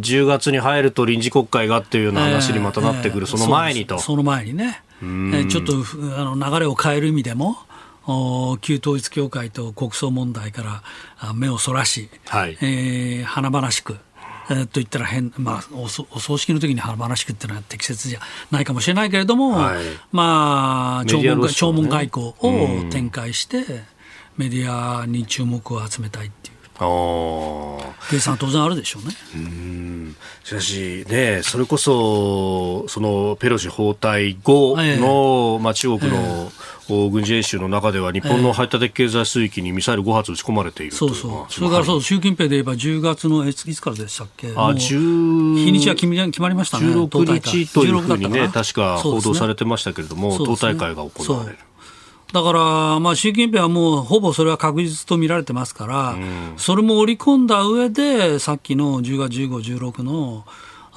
[0.00, 3.98] 10月に入ると臨時国会がっていうような話にまたなってくる、えー、その前にと。
[3.98, 5.74] その前にね、えー、ちょっと
[6.18, 7.58] あの流れを変える意味でも、
[8.60, 10.82] 旧統一教会と国葬問題か
[11.20, 13.96] ら目をそらし、はい、えー、華々しく、
[14.50, 18.20] えー、と言ったら変、まあ、お葬式の時に華々しくっていうのは適切じゃ
[18.50, 22.34] ないかもしれないけれども、はい、まあ弔問、ね、弔問外交
[22.86, 23.64] を展開して、
[24.36, 26.60] メディアに注目を集めたいっていう。
[28.10, 29.14] 計算当然あるでしょうね。
[29.34, 30.16] うん。
[30.42, 36.50] しかしね、それこそ、そのペロシ訪台後の、えー、まあ、中国の、えー
[37.10, 44.94] 軍事演習の中では日本の排他的経済水域にミサイル5発撃ち込まれているそうそう、それからそう習近平で言えば10月のいつからでしたっけ、あ日。
[44.94, 46.06] にちは決
[46.40, 51.58] まりましたね、16日というふうにね、確か報道されてましたけれども、ね、党大会が行われる。
[52.32, 60.44] だから、まあ、習近平はもうほぼそれは確実と見られてますから、うん、それも織り込んだ上で、さっきの10月15、16の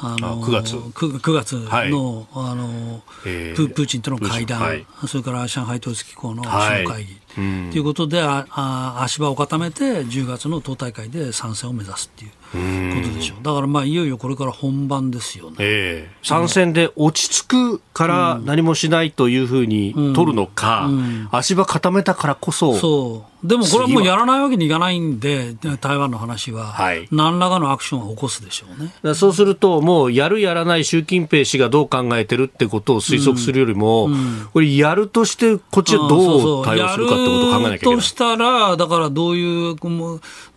[0.03, 0.75] あの9月。
[0.75, 12.31] 9, 9月のはい、あのえー、プーチンとの会談、はい、それから上海統一機構の首脳会議、ということでああ足場を固めて10月の党大会で参戦を目指すっていう。
[12.53, 12.59] こ
[13.01, 13.43] とでしょう。
[13.43, 28.67] だからまあいよいよこれから本番ですよね、えー、参戦で落ち着くから何もしないというふうに取るのか、うんうん、足場固めたからこそそうでもこれはもうやらないわけにいかないんで、台湾の話は、はい、何らかのアクションを起こすでしょ
[29.03, 29.13] うね。
[29.13, 34.13] そうすると、もうやる、やらない習近平氏がどう考えてるってことを推測するよりも、うん。
[34.13, 37.95] うん、これ、やるとして、こっちはどう対応するかってことを考えなきゃいけない。
[37.95, 39.75] としたら、だからどういう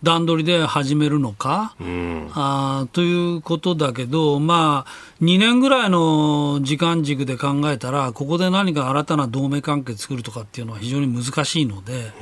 [0.02, 12.12] 段取りで始めるのか、うん、あということだけど、まあ、2年ぐらいの時間軸で考えたら、ここで何か新たな同盟関係作るとかっていうのは非常に難しいので、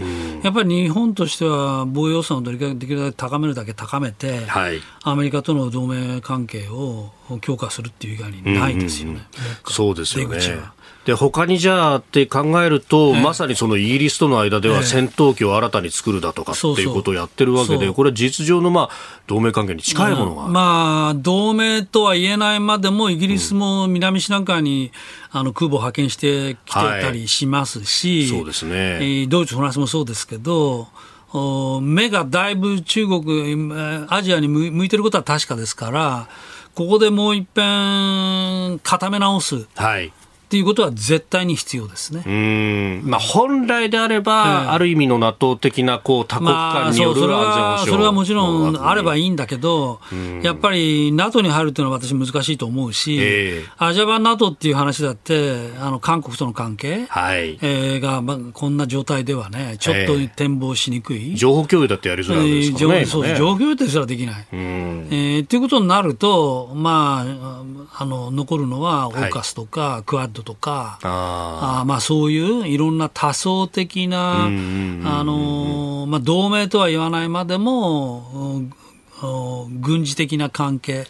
[0.42, 9.22] やっぱり日本としては防衛予算をできるだけ高めるだけ高めて、はい、アメリカとの同盟関係を強化するっていう以外にないですよね。
[9.66, 10.38] そうですよね。
[11.04, 24.92] で他にじゃあって考えると、えー、まさにそのイギリスとの間では戦闘機を新たに作るだとかっていうことをやってるわけで、これは事実上のまあ同盟関係に近いものが、うん、まあ、同盟とは言えないまでも、イギリスも南シナ海に、
[25.30, 30.88] あの空母を派遣してきてたりしますし、はい、そうですね、ドイツ、フランスもそうですけど、
[31.82, 36.28] 目がだいぶ中国、アジアに向いてることは確かですから、
[36.74, 39.66] ここでもう一遍固め直す。
[39.74, 40.12] はい
[40.44, 42.22] っていうことは絶対に必要ですね。
[42.26, 43.02] うん。
[43.04, 50.00] まあ、本来であれば、えー、ある意味の NATO 的なこう多国間による安全保障、まあ、それはもちろんあればいいんだけど、
[50.42, 57.58] やっぱり NATO に入るというのは私難しいと思うし、えー、アジア版 NATO っていう話だって、あの韓国との関係、はい。
[57.62, 61.30] えー、が、まあ、こんな状態ではね、ちょっと展望しにくい。
[61.30, 62.98] えー、情報共有だってやりづらいですからね。
[62.98, 64.46] えー、そう情報共有ですらできない。
[64.52, 67.62] えー、っていうことになると、まあ、
[67.96, 78.68] あの残るのはオーカスとか、はい、クアッドとか、ああまあ、そういういろんな多層的な、あのまあ、同盟とは言わないまでも、
[79.80, 81.06] 軍事的な関係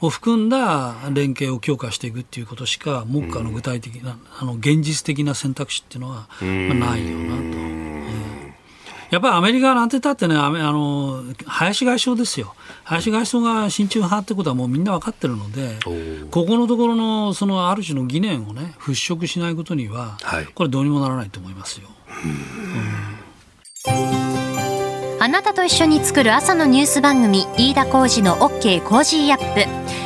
[0.00, 7.36] を含んだ連携を強化していくっていうことしか、目下の具体的な、あの現実的な選択肢っていうのは、まあ、ないよな
[8.30, 8.35] と。
[9.16, 12.54] やっぱりアメリカなんてたってね、あの林外相ですよ、
[12.84, 15.78] 林外相が親中派ってことはもうみんな分かってるので、
[16.30, 21.88] ここのところのそのある種の疑念をね、払拭しないことには、はい、これ、どうにもならないと思いますよ。
[25.18, 30.05] あなたと一緒に作る朝のニュース番組飯田浩司の OK コージーアップ